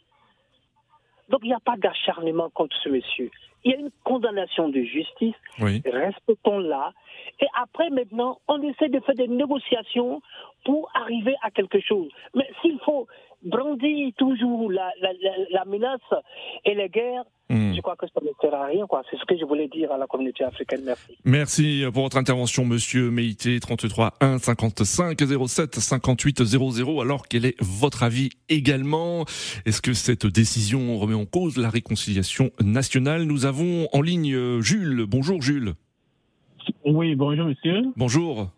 Donc 1.29 1.39
il 1.43 1.47
n'y 1.47 1.53
a 1.53 1.59
pas 1.59 1.77
d'acharnement 1.77 2.49
contre 2.51 2.75
ce 2.83 2.89
monsieur. 2.89 3.31
Il 3.63 3.71
y 3.71 3.75
a 3.75 3.77
une 3.77 3.91
condamnation 4.03 4.69
de 4.69 4.81
justice. 4.81 5.35
Oui. 5.59 5.81
Respectons-la. 5.85 6.93
Et 7.39 7.47
après, 7.61 7.89
maintenant, 7.89 8.39
on 8.47 8.61
essaie 8.61 8.89
de 8.89 8.99
faire 8.99 9.15
des 9.15 9.27
négociations 9.27 10.21
pour 10.65 10.89
arriver 10.93 11.35
à 11.41 11.51
quelque 11.51 11.79
chose. 11.79 12.09
Mais 12.35 12.49
s'il 12.61 12.79
faut 12.79 13.07
brandir 13.43 14.11
toujours 14.17 14.71
la, 14.71 14.89
la, 15.01 15.09
la- 15.21 15.45
la 15.51 15.65
menace 15.65 15.99
et 16.65 16.75
les 16.75 16.89
guerres, 16.89 17.23
Hmm. 17.49 17.73
je 17.75 17.81
crois 17.81 17.97
que 17.97 18.07
ça 18.07 18.21
ne 18.23 18.29
sert 18.41 18.53
à 18.55 18.65
rien. 18.67 18.87
quoi. 18.87 19.03
C'est 19.11 19.17
ce 19.17 19.25
que 19.25 19.37
je 19.37 19.43
voulais 19.45 19.67
dire 19.67 19.91
à 19.91 19.97
la 19.97 20.07
communauté 20.07 20.43
africaine. 20.45 20.81
Merci. 20.85 21.17
Merci 21.25 21.83
pour 21.93 22.03
votre 22.03 22.15
intervention, 22.17 22.65
monsieur 22.65 23.11
Meïté, 23.11 23.59
33 23.59 24.13
1 24.21 24.37
55 24.39 25.19
07 25.47 25.75
58 25.75 26.43
00. 26.45 27.01
Alors, 27.01 27.27
quel 27.27 27.45
est 27.45 27.55
votre 27.61 28.01
avis 28.03 28.29
également? 28.47 29.25
Est-ce 29.65 29.81
que 29.81 29.93
cette 29.93 30.25
décision 30.25 30.97
remet 30.97 31.13
en 31.15 31.25
cause 31.25 31.57
la 31.57 31.69
réconciliation 31.69 32.49
nationale? 32.61 33.23
Nous 33.25 33.45
avons 33.45 33.87
en 33.91 34.01
ligne 34.01 34.33
euh, 34.33 34.61
Jules. 34.61 35.03
Bonjour, 35.05 35.41
Jules. 35.41 35.73
Oui, 36.85 37.13
bonjour 37.15 37.45
monsieur. 37.47 37.81
Bonjour. 37.97 38.49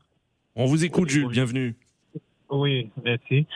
On 0.56 0.66
vous 0.68 0.86
écoute, 0.86 1.10
Jules. 1.10 1.28
Bienvenue. 1.30 1.76
Oui, 2.52 2.90
merci. 3.04 3.48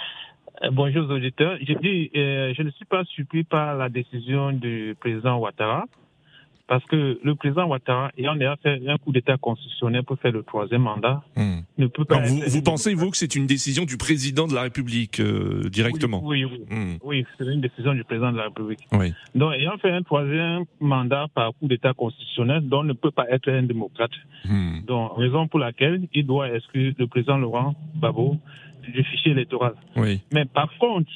Euh, 0.61 0.71
bonjour 0.71 1.05
aux 1.09 1.13
auditeurs. 1.13 1.57
Je 1.61 1.73
dis, 1.73 2.11
euh, 2.15 2.53
je 2.53 2.63
ne 2.63 2.69
suis 2.71 2.85
pas 2.85 3.05
surpris 3.05 3.43
par 3.45 3.75
la 3.75 3.87
décision 3.87 4.51
du 4.51 4.95
président 4.99 5.37
Ouattara, 5.39 5.85
parce 6.69 6.85
que 6.85 7.19
le 7.23 7.33
président 7.33 7.65
Ouattara, 7.67 8.11
ayant 8.15 8.35
déjà 8.35 8.55
fait 8.57 8.79
un 8.87 8.97
coup 8.99 9.11
d'État 9.11 9.37
constitutionnel 9.37 10.03
pour 10.03 10.19
faire 10.19 10.31
le 10.31 10.43
troisième 10.43 10.83
mandat, 10.83 11.23
ne 11.35 11.87
peut 11.87 12.05
pas. 12.05 12.17
Alors, 12.17 12.27
vous, 12.29 12.41
vous 12.45 12.61
pensez, 12.61 12.93
vous, 12.93 13.09
que 13.09 13.17
c'est 13.17 13.35
une 13.35 13.47
décision 13.47 13.85
du 13.85 13.97
président 13.97 14.45
de 14.47 14.53
la 14.53 14.61
République 14.61 15.19
euh, 15.19 15.67
directement 15.69 16.21
Oui, 16.23 16.45
oui, 16.45 16.61
Hmm. 16.69 16.97
oui, 17.03 17.25
c'est 17.39 17.45
une 17.45 17.61
décision 17.61 17.95
du 17.95 18.03
président 18.03 18.31
de 18.31 18.37
la 18.37 18.43
République. 18.43 18.81
Oui. 18.91 19.11
Donc, 19.33 19.53
ayant 19.55 19.77
fait 19.79 19.89
un 19.91 20.03
troisième 20.03 20.65
mandat 20.79 21.25
par 21.33 21.53
coup 21.55 21.67
d'État 21.67 21.93
constitutionnel, 21.95 22.61
donc 22.69 22.85
ne 22.85 22.93
peut 22.93 23.09
pas 23.09 23.25
être 23.31 23.49
un 23.49 23.63
démocrate. 23.63 24.11
Hmm. 24.45 24.81
Donc, 24.85 25.13
raison 25.17 25.47
pour 25.47 25.57
laquelle 25.59 26.07
il 26.13 26.27
doit 26.27 26.53
exclure 26.53 26.93
le 26.99 27.07
président 27.07 27.37
Laurent 27.39 27.73
Gbagbo 27.97 28.37
du 28.83 29.03
fichier 29.05 29.31
électoral. 29.31 29.73
Oui. 29.95 30.21
Mais 30.31 30.45
par 30.45 30.69
contre, 30.77 31.09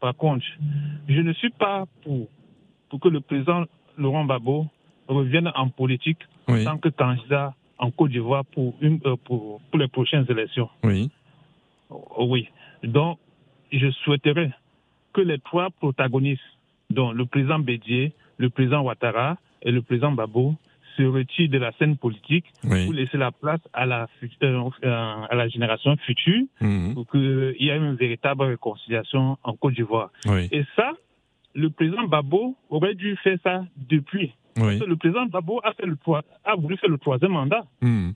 par 0.00 0.16
contre, 0.16 0.46
je 1.08 1.20
ne 1.20 1.34
suis 1.34 1.50
pas 1.50 1.84
pour, 2.02 2.26
pour 2.88 3.00
que 3.00 3.08
le 3.08 3.20
président 3.20 3.64
Laurent 3.98 4.24
Gbagbo 4.24 4.66
revienne 5.08 5.50
en 5.54 5.68
politique 5.68 6.18
en 6.46 6.62
tant 6.64 6.78
que 6.78 6.88
candidat 6.90 7.54
en 7.78 7.90
Côte 7.90 8.10
d'Ivoire 8.10 8.44
pour, 8.44 8.74
une, 8.80 9.00
euh, 9.06 9.16
pour, 9.24 9.60
pour 9.70 9.78
les 9.78 9.88
prochaines 9.88 10.26
élections. 10.28 10.68
Oui. 10.84 11.10
Oh, 11.90 12.26
oui. 12.28 12.48
Donc, 12.82 13.18
je 13.72 13.90
souhaiterais 13.90 14.50
que 15.12 15.20
les 15.20 15.38
trois 15.38 15.70
protagonistes, 15.70 16.42
dont 16.90 17.12
le 17.12 17.24
président 17.26 17.58
Bédier, 17.58 18.12
le 18.38 18.50
président 18.50 18.82
Ouattara 18.82 19.36
et 19.62 19.70
le 19.70 19.82
président 19.82 20.12
Babo, 20.12 20.54
se 20.96 21.02
retirent 21.04 21.48
de 21.50 21.58
la 21.58 21.70
scène 21.72 21.96
politique 21.96 22.44
Oui. 22.64 22.84
pour 22.84 22.92
laisser 22.94 23.16
la 23.18 23.30
place 23.30 23.60
à 23.72 23.86
la, 23.86 24.08
euh, 24.42 24.70
euh, 24.84 25.14
à 25.30 25.34
la 25.36 25.48
génération 25.48 25.96
future 25.98 26.42
Mhm. 26.60 26.94
pour 26.94 27.06
qu'il 27.08 27.54
y 27.60 27.68
ait 27.68 27.76
une 27.76 27.94
véritable 27.94 28.42
réconciliation 28.42 29.38
en 29.44 29.52
Côte 29.54 29.74
d'Ivoire. 29.74 30.10
Oui. 30.26 30.48
Et 30.50 30.64
ça, 30.74 30.92
le 31.54 31.70
président 31.70 32.04
Babo 32.08 32.56
aurait 32.70 32.94
dû 32.96 33.16
faire 33.22 33.38
ça 33.44 33.64
depuis. 33.76 34.32
Oui. 34.56 34.62
Parce 34.64 34.78
que 34.80 34.84
le 34.84 34.96
président 34.96 35.26
Babo 35.26 35.60
a, 35.62 35.72
fait 35.72 35.86
le, 35.86 35.96
troi- 35.96 36.22
a 36.44 36.56
voulu 36.56 36.76
faire 36.76 36.90
le 36.90 36.98
troisième 36.98 37.32
mandat, 37.32 37.64
Mhm. 37.82 38.14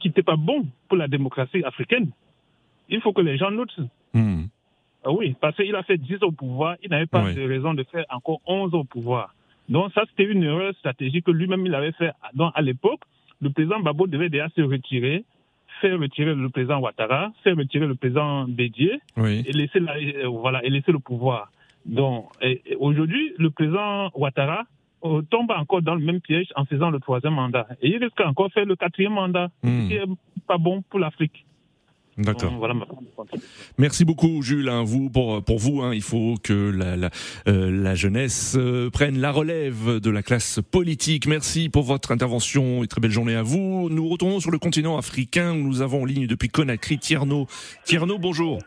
qui 0.00 0.08
n'était 0.08 0.22
pas 0.22 0.36
bon 0.36 0.66
pour 0.88 0.96
la 0.96 1.08
démocratie 1.08 1.62
africaine. 1.64 2.10
Il 2.88 3.00
faut 3.00 3.12
que 3.12 3.20
les 3.22 3.36
gens 3.36 3.50
notent. 3.50 3.78
Mhm. 4.14 4.48
Ah 5.04 5.12
oui, 5.12 5.36
parce 5.40 5.56
qu'il 5.56 5.74
a 5.74 5.82
fait 5.82 5.98
10 5.98 6.22
au 6.22 6.32
pouvoir, 6.32 6.76
il 6.82 6.90
n'avait 6.90 7.06
pas 7.06 7.24
Oui. 7.24 7.34
de 7.34 7.42
raison 7.46 7.74
de 7.74 7.82
faire 7.84 8.04
encore 8.10 8.40
11 8.46 8.72
au 8.74 8.84
pouvoir. 8.84 9.34
Donc 9.68 9.92
ça, 9.92 10.02
c'était 10.08 10.30
une 10.30 10.42
erreur 10.42 10.74
stratégique 10.76 11.24
que 11.26 11.30
lui-même 11.30 11.64
il 11.66 11.74
avait 11.74 11.92
fait. 11.92 12.12
Donc 12.34 12.52
à 12.54 12.62
l'époque, 12.62 13.00
le 13.40 13.50
président 13.50 13.80
Babo 13.80 14.06
devait 14.06 14.30
déjà 14.30 14.48
se 14.50 14.62
retirer, 14.62 15.24
faire 15.80 15.98
retirer 15.98 16.34
le 16.34 16.48
président 16.48 16.80
Ouattara, 16.80 17.32
faire 17.42 17.56
retirer 17.56 17.86
le 17.86 17.94
président 17.94 18.46
Bédier 18.48 18.98
Oui. 19.18 19.42
et 19.46 19.52
laisser 19.52 19.80
la- 19.80 19.96
euh, 19.96 20.28
voilà 20.28 20.64
et 20.64 20.70
laisser 20.70 20.92
le 20.92 20.98
pouvoir. 21.00 21.50
Donc 21.84 22.26
aujourd'hui, 22.78 23.32
le 23.38 23.50
président 23.50 24.10
Ouattara 24.14 24.64
tombe 25.30 25.50
encore 25.50 25.82
dans 25.82 25.94
le 25.94 26.04
même 26.04 26.20
piège 26.20 26.48
en 26.56 26.64
faisant 26.64 26.90
le 26.90 26.98
troisième 27.00 27.34
mandat 27.34 27.66
et 27.82 27.88
il 27.90 27.98
risque 28.02 28.20
encore 28.20 28.48
de 28.48 28.52
faire 28.52 28.64
le 28.66 28.76
quatrième 28.76 29.12
mandat, 29.12 29.48
Hmm. 29.62 29.82
ce 29.82 29.88
qui 29.88 29.94
est 29.94 30.04
pas 30.46 30.58
bon 30.58 30.82
pour 30.88 30.98
l'Afrique. 30.98 31.44
D'accord. 32.16 32.52
Voilà. 32.58 32.74
Merci 33.76 34.04
beaucoup, 34.04 34.40
Jules. 34.40 34.68
hein. 34.68 34.84
vous, 34.84 35.10
pour, 35.10 35.42
pour 35.42 35.58
vous, 35.58 35.82
hein, 35.82 35.92
il 35.92 36.00
faut 36.02 36.36
que 36.40 36.70
la, 36.70 36.96
la, 36.96 37.10
euh, 37.48 37.70
la 37.72 37.96
jeunesse 37.96 38.54
euh, 38.56 38.88
prenne 38.88 39.18
la 39.18 39.32
relève 39.32 39.98
de 39.98 40.10
la 40.10 40.22
classe 40.22 40.60
politique. 40.70 41.26
Merci 41.26 41.68
pour 41.68 41.82
votre 41.82 42.12
intervention 42.12 42.84
et 42.84 42.86
très 42.86 43.00
belle 43.00 43.10
journée 43.10 43.34
à 43.34 43.42
vous. 43.42 43.88
Nous 43.90 44.08
retournons 44.08 44.38
sur 44.38 44.52
le 44.52 44.58
continent 44.60 44.96
africain. 44.96 45.54
où 45.54 45.56
Nous 45.58 45.82
avons 45.82 46.02
en 46.02 46.04
ligne 46.04 46.28
depuis 46.28 46.48
Conakry 46.48 46.98
Tierno. 46.98 47.48
Tierno, 47.84 48.16
bonjour. 48.18 48.58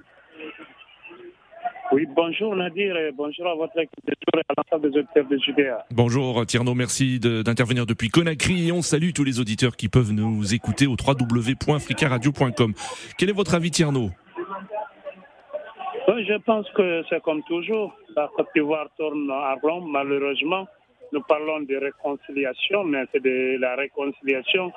Oui, 1.94 2.06
bonjour 2.16 2.56
Nadir 2.56 2.98
et 2.98 3.12
bonjour 3.14 3.48
à 3.48 3.56
votre 3.56 3.78
équipe 3.80 4.06
de 4.06 4.14
tour 4.14 4.40
et 4.40 4.44
à 4.50 4.54
l'ensemble 4.58 4.92
des 4.92 5.00
auditeurs 5.00 5.26
de 5.26 5.38
Judéa. 5.38 5.86
Bonjour 5.92 6.46
Tierno, 6.46 6.74
merci 6.74 7.20
de- 7.20 7.42
d'intervenir 7.44 7.86
depuis 7.86 8.10
Conakry 8.10 8.68
et 8.68 8.72
on 8.74 8.82
salue 8.82 9.12
tous 9.16 9.24
les 9.24 9.40
auditeurs 9.40 9.76
qui 9.78 9.88
peuvent 9.88 10.12
nous 10.12 10.54
écouter 10.54 10.86
au 10.86 10.96
www.africaradio.com. 11.00 12.74
Quel 13.18 13.30
est 13.30 13.34
votre 13.34 13.56
avis 13.56 13.72
Tierno 13.72 14.10
je 16.20 16.38
pense 16.40 16.66
que 16.72 17.04
c'est 17.10 17.22
comme 17.22 17.44
toujours, 17.44 17.94
la 18.16 18.28
Côte 18.36 18.48
d'Ivoire 18.56 18.88
tourne 18.98 19.30
à 19.30 19.54
rond, 19.62 19.82
malheureusement. 19.82 20.66
Nous 21.14 21.22
parlons 21.22 21.60
de 21.62 21.76
réconciliation, 21.76 22.84
mais 22.86 23.04
c'est 23.12 23.22
de 23.22 23.58
la 23.60 23.76
réconciliation 23.76 24.72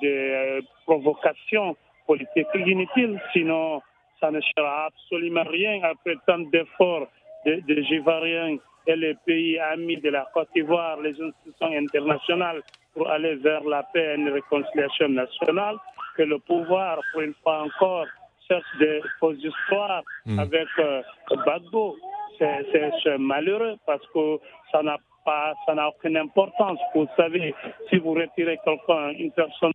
des 0.00 0.08
euh, 0.08 0.60
provocations 0.84 1.76
politiques 2.06 2.46
inutiles, 2.66 3.20
sinon 3.32 3.80
ça 4.22 4.30
ne 4.30 4.40
sera 4.56 4.86
absolument 4.86 5.42
rien 5.58 5.82
après 5.82 6.14
tant 6.26 6.38
d'efforts 6.52 7.08
des 7.44 7.60
de 7.68 7.74
Ivoiriens 7.98 8.56
et 8.86 8.96
les 8.96 9.14
pays 9.26 9.58
amis 9.58 9.96
de 9.96 10.10
la 10.10 10.24
Côte 10.32 10.48
d'Ivoire, 10.54 10.96
les 11.00 11.16
institutions 11.20 11.72
internationales 11.84 12.60
pour 12.94 13.10
aller 13.10 13.34
vers 13.48 13.64
la 13.64 13.82
paix 13.92 14.06
et 14.12 14.14
une 14.20 14.28
réconciliation 14.28 15.08
nationale, 15.08 15.76
que 16.16 16.22
le 16.22 16.38
pouvoir, 16.38 16.94
pour 17.12 17.22
une 17.22 17.34
fois 17.42 17.58
encore, 17.68 18.06
cherche 18.48 18.72
des 18.78 19.00
fausses 19.18 19.42
histoires 19.50 20.02
Mm. 20.26 20.38
avec 20.38 20.68
euh, 20.78 21.02
Gbagbo. 21.30 21.96
C'est- 22.38 23.18
malheureux 23.18 23.76
parce 23.86 24.06
que 24.12 24.38
ça 24.72 24.82
n'a 24.82 24.98
pas, 25.24 25.54
ça 25.66 25.74
n'a 25.74 25.88
aucune 25.88 26.16
importance. 26.16 26.78
Vous 26.94 27.06
savez, 27.16 27.54
si 27.88 27.96
vous 27.98 28.14
retirez 28.14 28.58
quelqu'un, 28.64 29.10
une 29.24 29.30
personne 29.32 29.72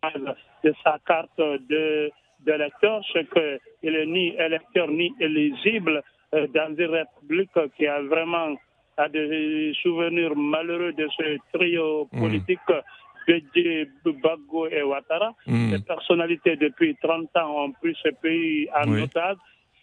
de 0.64 0.74
sa 0.84 0.98
carte 1.06 1.38
de 1.72 2.10
d'électeur, 2.48 3.02
c'est 3.12 3.26
qu'il 3.34 3.94
est 4.00 4.06
ni 4.06 4.26
électeur 4.46 4.88
ni 4.88 5.12
éligible 5.20 6.02
euh, 6.34 6.46
dans 6.58 6.74
une 6.76 6.92
république 7.00 7.56
qui 7.76 7.86
a 7.86 8.00
vraiment 8.02 8.56
a 8.96 9.08
des 9.08 9.72
souvenirs 9.82 10.34
malheureux 10.34 10.92
de 10.92 11.06
ce 11.16 11.26
trio 11.52 12.06
politique 12.06 12.70
Bédié, 13.26 13.86
Bagbo 14.24 14.66
et 14.68 14.82
Ouattara. 14.82 15.34
Mm. 15.46 15.70
Ces 15.72 15.82
personnalités, 15.84 16.56
depuis 16.56 16.96
30 17.02 17.28
ans, 17.36 17.64
ont 17.64 17.72
pris 17.72 17.94
ce 18.02 18.08
pays 18.22 18.66
en 18.74 18.88
Oui. 18.90 19.02
otage. 19.02 19.36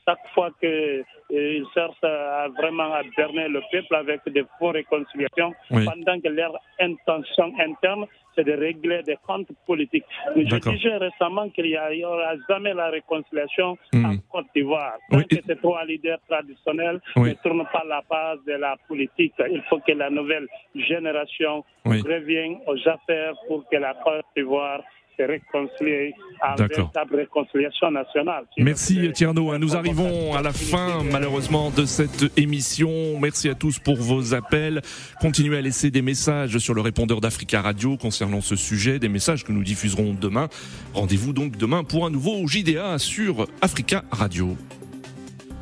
Chaque 0.07 0.27
fois 0.35 0.51
qu'ils 0.59 1.65
cherchent 1.73 2.03
à 2.03 2.47
vraiment 2.49 2.93
à 2.93 3.01
berner 3.17 3.47
le 3.47 3.61
peuple 3.71 3.95
avec 3.95 4.21
des 4.27 4.43
faux 4.59 4.69
réconciliations, 4.69 5.51
Oui. 5.71 5.83
pendant 5.85 6.19
que 6.21 6.27
leur 6.27 6.53
intention 6.79 7.51
interne, 7.59 8.05
c'est 8.35 8.43
de 8.43 8.51
régler 8.53 9.01
des 9.01 9.17
comptes 9.25 9.47
politiques. 9.65 10.05
Mais 10.35 10.45
je 10.45 10.57
disais 10.57 10.97
récemment 10.97 11.49
qu'il 11.49 11.65
n'y 11.65 12.05
aura 12.05 12.33
jamais 12.47 12.73
la 12.75 12.89
réconciliation 12.89 13.77
en 13.95 14.17
Côte 14.31 14.45
d'Ivoire. 14.55 14.97
Tant 15.09 15.21
que 15.23 15.37
ces 15.47 15.55
trois 15.55 15.83
leaders 15.85 16.19
traditionnels 16.29 16.99
Oui. 17.15 17.29
ne 17.29 17.33
tournent 17.35 17.65
pas 17.73 17.83
la 17.87 18.01
base 18.07 18.39
de 18.45 18.53
la 18.53 18.75
politique, 18.87 19.33
il 19.49 19.63
faut 19.69 19.79
que 19.79 19.93
la 19.93 20.11
nouvelle 20.11 20.47
génération 20.75 21.63
Oui. 21.85 22.01
revienne 22.01 22.57
aux 22.67 22.77
affaires 22.87 23.33
pour 23.47 23.67
que 23.69 23.77
la 23.77 23.95
Côte 23.95 24.25
d'Ivoire 24.35 24.81
se 25.17 25.23
réconcilie 25.23 26.13
à 26.41 26.51
une 26.51 26.55
D'accord. 26.57 26.91
véritable 26.93 27.15
réconciliation 27.15 27.91
nationale. 27.91 28.45
Merci 28.57 29.11
Tierno. 29.13 29.57
Nous 29.57 29.75
arrivons 29.75 30.35
à 30.35 30.41
la 30.41 30.53
fin 30.53 31.03
malheureusement 31.03 31.71
de 31.71 31.85
cette 31.85 32.37
émission. 32.37 33.19
Merci 33.19 33.49
à 33.49 33.55
tous 33.55 33.79
pour 33.79 33.95
vos 33.95 34.33
appels. 34.33 34.81
Continuez 35.21 35.57
à 35.57 35.61
laisser 35.61 35.91
des 35.91 36.01
messages 36.01 36.57
sur 36.57 36.73
le 36.73 36.81
répondeur 36.81 37.21
d'Africa 37.21 37.61
Radio 37.61 37.97
concernant 37.97 38.41
ce 38.41 38.55
sujet, 38.55 38.99
des 38.99 39.09
messages 39.09 39.43
que 39.43 39.51
nous 39.51 39.63
diffuserons 39.63 40.15
demain. 40.19 40.49
Rendez-vous 40.93 41.33
donc 41.33 41.57
demain 41.57 41.83
pour 41.83 42.05
un 42.05 42.09
nouveau 42.09 42.45
JDA 42.47 42.97
sur 42.99 43.47
Africa 43.61 44.03
Radio. 44.11 44.55